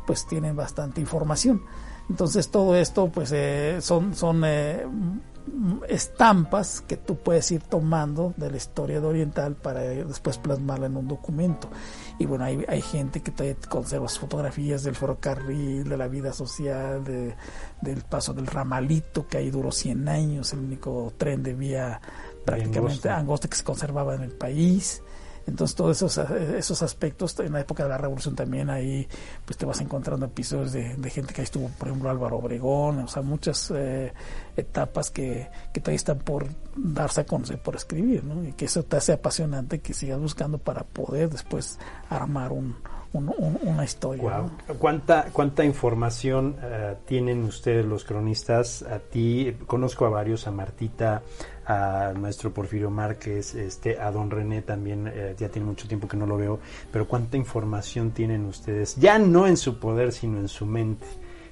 [0.06, 1.62] pues tienen bastante información.
[2.10, 4.86] Entonces todo esto pues eh, son, son eh,
[5.88, 10.98] estampas que tú puedes ir tomando de la historia de Oriental para después plasmarla en
[10.98, 11.70] un documento.
[12.20, 17.04] Y bueno, hay, hay gente que todavía conserva fotografías del ferrocarril, de la vida social,
[17.04, 17.36] de,
[17.82, 22.02] del paso del ramalito, que ahí duró 100 años, el único tren de vía
[22.46, 25.02] prácticamente angosta que se conservaba en el país.
[25.48, 29.08] Entonces todos esos, esos aspectos, en la época de la revolución también ahí
[29.46, 33.08] pues te vas encontrando episodios de, gente que ahí estuvo, por ejemplo Álvaro Obregón, o
[33.08, 34.14] sea, muchas eh,
[34.56, 38.44] etapas que, que todavía están por darse a conocer, por escribir, ¿no?
[38.48, 41.80] Y que eso te hace apasionante que sigas buscando para poder después
[42.10, 42.76] armar un,
[43.14, 44.44] una historia.
[44.80, 48.84] ¿Cuánta, ¿Cuánta información uh, tienen ustedes los cronistas?
[48.84, 51.22] A ti, conozco a varios, a Martita,
[51.66, 56.18] a maestro Porfirio Márquez, este, a don René también, eh, ya tiene mucho tiempo que
[56.18, 56.60] no lo veo,
[56.92, 58.96] pero ¿cuánta información tienen ustedes?
[58.98, 61.06] Ya no en su poder, sino en su mente.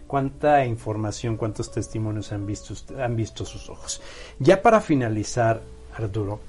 [0.07, 4.01] ¿Cuánta información, cuántos testimonios han visto, han visto sus ojos?
[4.39, 5.61] Ya para finalizar,
[5.95, 6.39] Arturo,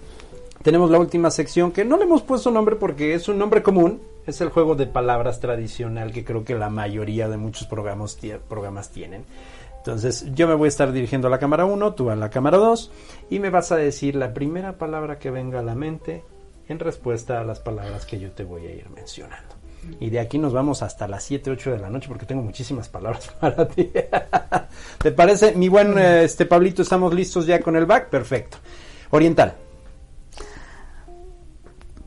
[0.62, 4.00] tenemos la última sección que no le hemos puesto nombre porque es un nombre común,
[4.26, 8.90] es el juego de palabras tradicional que creo que la mayoría de muchos programas, programas
[8.90, 9.24] tienen.
[9.80, 12.58] Entonces yo me voy a estar dirigiendo a la cámara 1, tú a la cámara
[12.58, 12.90] 2
[13.30, 16.22] y me vas a decir la primera palabra que venga a la mente
[16.68, 19.54] en respuesta a las palabras que yo te voy a ir mencionando.
[19.98, 22.90] Y de aquí nos vamos hasta las 7, 8 de la noche porque tengo muchísimas
[22.90, 23.90] palabras para ti.
[24.98, 25.54] ¿Te parece?
[25.54, 28.10] Mi buen este Pablito, ¿estamos listos ya con el back?
[28.10, 28.58] Perfecto.
[29.08, 29.54] Oriental.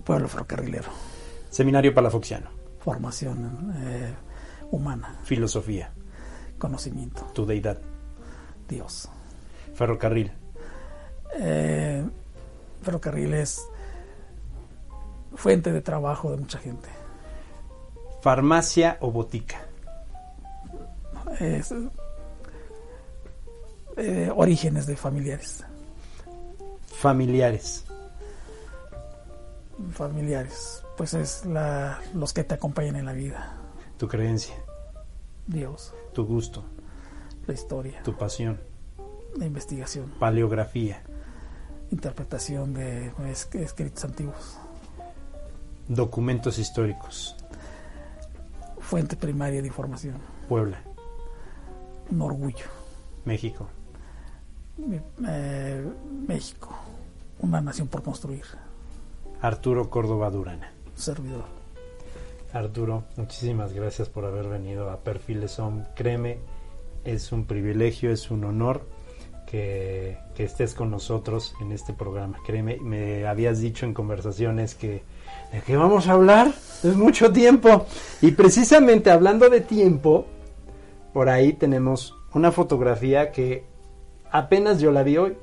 [0.03, 0.89] Pueblo ferrocarrilero.
[1.49, 2.51] Seminario Palafoxiano.
[2.81, 4.13] Formación eh,
[4.69, 5.17] humana.
[5.23, 5.91] Filosofía
[6.63, 7.25] conocimiento.
[7.33, 7.77] Tu deidad.
[8.69, 9.09] Dios.
[9.73, 10.31] Ferrocarril.
[11.37, 12.07] Eh,
[12.81, 13.67] ferrocarril es
[15.35, 16.87] fuente de trabajo de mucha gente.
[18.21, 19.57] Farmacia o botica.
[21.41, 21.73] Es,
[23.97, 25.65] eh, orígenes de familiares.
[26.87, 27.83] Familiares.
[29.91, 30.81] Familiares.
[30.95, 33.57] Pues es la, los que te acompañan en la vida.
[33.97, 34.55] Tu creencia.
[35.45, 35.93] Dios.
[36.13, 36.63] Tu gusto.
[37.47, 38.03] La historia.
[38.03, 38.59] Tu pasión.
[39.35, 40.11] La investigación.
[40.19, 41.01] Paleografía.
[41.91, 44.57] Interpretación de escritos antiguos.
[45.87, 47.35] Documentos históricos.
[48.79, 50.17] Fuente primaria de información.
[50.47, 50.81] Puebla.
[52.11, 52.65] Un orgullo.
[53.25, 53.67] México.
[55.27, 55.91] Eh,
[56.27, 56.75] México.
[57.39, 58.43] Una nación por construir.
[59.41, 60.71] Arturo Córdoba Durana.
[60.95, 61.62] Servidor.
[62.53, 65.85] Arturo, muchísimas gracias por haber venido a Perfiles Home.
[65.95, 66.37] Créeme,
[67.03, 68.83] es un privilegio, es un honor
[69.47, 72.37] que, estés con nosotros en este programa.
[72.45, 75.01] Créeme, me habías dicho en conversaciones que
[75.51, 77.87] de qué vamos a hablar, es mucho tiempo.
[78.21, 80.27] Y precisamente hablando de tiempo,
[81.11, 83.63] por ahí tenemos una fotografía que
[84.31, 85.37] apenas yo la vi hoy.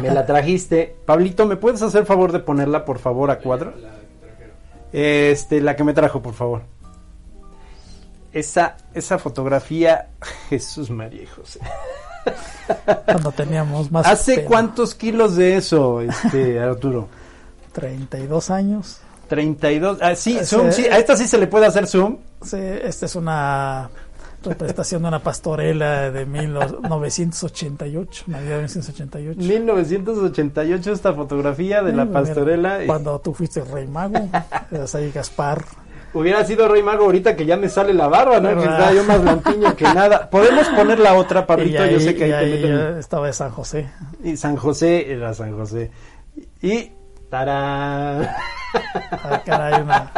[0.00, 0.96] Me la trajiste.
[1.04, 3.74] Pablito, ¿me puedes hacer favor de ponerla por favor a cuadro?
[4.92, 6.62] Este, la que me trajo, por favor.
[8.32, 10.08] Esa, esa fotografía,
[10.48, 11.60] Jesús María y José.
[13.06, 14.06] Cuando teníamos más.
[14.06, 17.08] ¿Hace cuántos kilos de eso, este, Arturo?
[17.72, 19.00] 32 años.
[19.28, 19.98] 32.
[20.02, 20.86] Ah, sí, zoom, sí.
[20.86, 22.18] A esta sí se le puede hacer zoom.
[22.42, 23.88] Sí, esta es una
[24.50, 29.40] representación de una pastorela de 1988, Navidad de 1988.
[29.40, 32.80] 1988 esta fotografía de la pastorela.
[32.86, 34.28] Cuando tú fuiste rey mago,
[34.70, 35.64] eras ahí Gaspar.
[36.14, 38.50] Hubiera sido rey mago ahorita que ya me sale la barba, ¿no?
[38.50, 40.28] Que estaba yo más lampiño que nada.
[40.28, 42.98] Podemos poner la otra, Pablito, yo sé que ahí, te meten...
[42.98, 43.88] Estaba de San José.
[44.22, 45.90] Y San José era San José.
[46.60, 46.92] Y...
[47.32, 48.28] ¡Tarán!
[49.24, 50.10] Ah, caray, una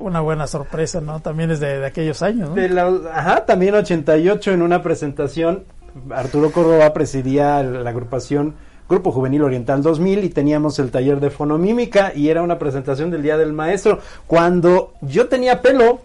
[0.00, 1.20] Una buena sorpresa, ¿no?
[1.20, 2.54] También es de, aquellos años, ¿no?
[2.56, 5.62] De la, ajá, también 88 en una presentación.
[6.10, 8.56] Arturo Córdoba presidía la agrupación
[8.88, 13.22] Grupo Juvenil Oriental 2000 y teníamos el taller de fonomímica y era una presentación del
[13.22, 16.00] Día del Maestro cuando yo tenía pelo.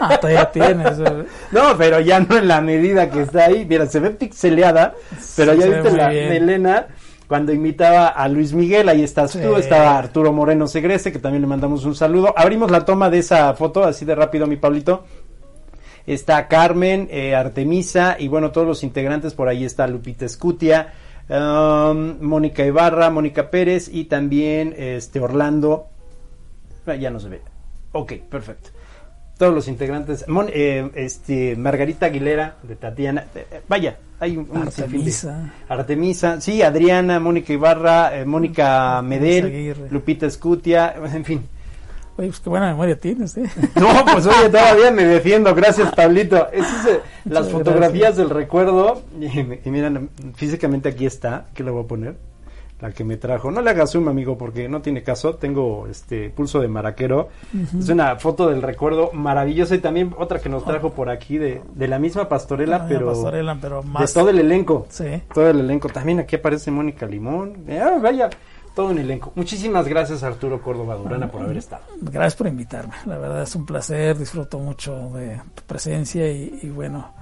[0.00, 0.98] Ah, todavía tienes.
[1.52, 3.66] no, pero ya no en la medida que está ahí.
[3.68, 4.94] Mira, se ve pixeleada,
[5.36, 6.86] pero ya viste la melena
[7.32, 11.48] cuando imitaba a Luis Miguel, ahí estás tú, estaba Arturo Moreno Segrese, que también le
[11.48, 12.34] mandamos un saludo.
[12.36, 15.04] Abrimos la toma de esa foto, así de rápido, mi Pablito.
[16.06, 20.92] Está Carmen, eh, Artemisa, y bueno, todos los integrantes, por ahí está Lupita Escutia,
[21.30, 25.86] um, Mónica Ibarra, Mónica Pérez, y también este Orlando.
[26.84, 27.40] Ah, ya no se ve.
[27.92, 28.72] Ok, perfecto
[29.42, 35.52] todos los integrantes, eh, este, Margarita Aguilera, de Tatiana, eh, vaya, hay un, Artemisa.
[35.68, 41.42] Artemisa, sí, Adriana, Mónica Ibarra, eh, Mónica Medel, Lupita Escutia, en fin.
[42.16, 43.50] Oye, pues qué buena memoria tienes, ¿eh?
[43.74, 46.48] No, pues oye, todavía me defiendo, gracias Pablito.
[46.52, 51.82] Esas, es, las fotografías del recuerdo, y, y miren, físicamente aquí está, que le voy
[51.82, 52.14] a poner
[52.82, 53.50] la que me trajo.
[53.50, 55.36] No le hagas zoom, amigo, porque no tiene caso.
[55.36, 57.28] Tengo este pulso de maraquero.
[57.78, 61.62] Es una foto del recuerdo maravillosa y también otra que nos trajo por aquí de,
[61.74, 63.12] de la misma pastorela, pero,
[63.60, 64.12] pero más...
[64.12, 64.86] de todo el elenco.
[64.90, 65.22] Sí.
[65.32, 65.88] Todo el elenco.
[65.88, 67.64] También aquí aparece Mónica Limón.
[67.70, 68.28] Ah, vaya,
[68.74, 69.32] todo un elenco.
[69.36, 71.84] Muchísimas gracias Arturo Córdoba Durana por haber estado.
[72.00, 72.94] Gracias por invitarme.
[73.06, 74.18] La verdad es un placer.
[74.18, 77.12] Disfruto mucho de tu presencia y, bueno,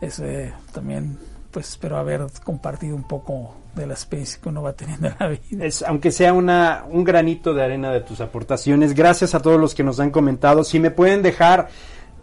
[0.00, 1.18] ese también
[1.50, 5.28] pues espero haber compartido un poco de la especie que uno va teniendo en la
[5.28, 5.64] vida.
[5.64, 9.74] Es, aunque sea una, un granito de arena de tus aportaciones, gracias a todos los
[9.74, 10.64] que nos han comentado.
[10.64, 11.68] Si me pueden dejar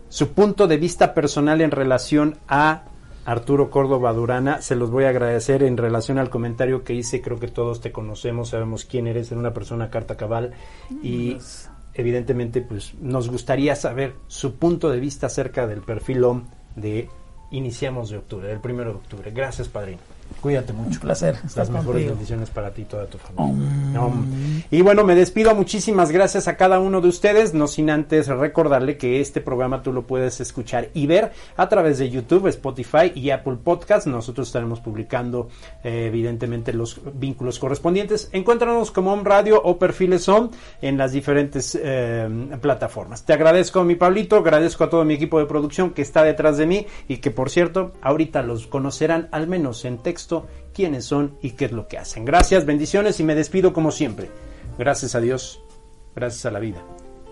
[0.09, 2.83] su punto de vista personal en relación a
[3.25, 7.39] Arturo Córdoba Durana, se los voy a agradecer en relación al comentario que hice, creo
[7.39, 10.53] que todos te conocemos, sabemos quién eres, eres una persona carta cabal
[11.03, 11.37] y
[11.93, 16.43] evidentemente pues nos gustaría saber su punto de vista acerca del perfil OM
[16.75, 17.09] de
[17.51, 19.31] Iniciamos de octubre, del primero de octubre.
[19.31, 19.99] Gracias, padrino.
[20.41, 20.91] Cuídate mucho.
[20.91, 21.35] Un placer.
[21.55, 23.69] Las mejores bendiciones para ti y toda tu familia.
[24.71, 25.53] Y bueno, me despido.
[25.53, 27.53] Muchísimas gracias a cada uno de ustedes.
[27.53, 31.97] No sin antes recordarle que este programa tú lo puedes escuchar y ver a través
[31.97, 34.07] de YouTube, Spotify y Apple Podcast.
[34.07, 35.49] Nosotros estaremos publicando,
[35.83, 38.29] eh, evidentemente, los vínculos correspondientes.
[38.31, 40.49] Encuéntranos como Home Radio o Perfiles Home
[40.81, 42.29] en las diferentes eh,
[42.61, 43.25] plataformas.
[43.25, 44.37] Te agradezco, mi Pablito.
[44.37, 47.49] Agradezco a todo mi equipo de producción que está detrás de mí y que, por
[47.49, 50.18] cierto, ahorita los conocerán al menos en texto
[50.73, 52.25] quiénes son y qué es lo que hacen.
[52.25, 54.29] Gracias, bendiciones y me despido como siempre.
[54.77, 55.61] Gracias a Dios,
[56.15, 56.81] gracias a la vida,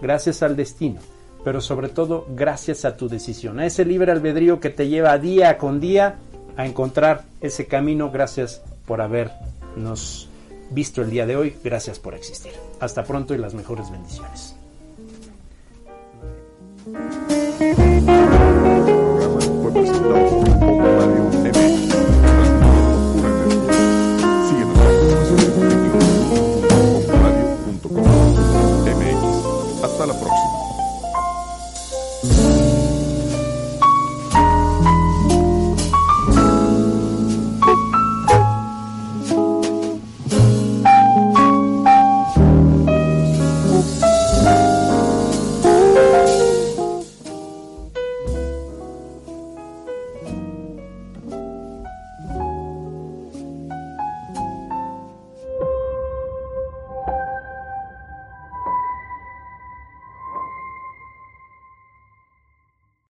[0.01, 0.99] gracias al destino,
[1.43, 5.57] pero sobre todo gracias a tu decisión, a ese libre albedrío que te lleva día
[5.57, 6.17] con día
[6.57, 8.11] a encontrar ese camino.
[8.11, 10.29] Gracias por habernos
[10.71, 12.51] visto el día de hoy, gracias por existir.
[12.79, 14.55] Hasta pronto y las mejores bendiciones.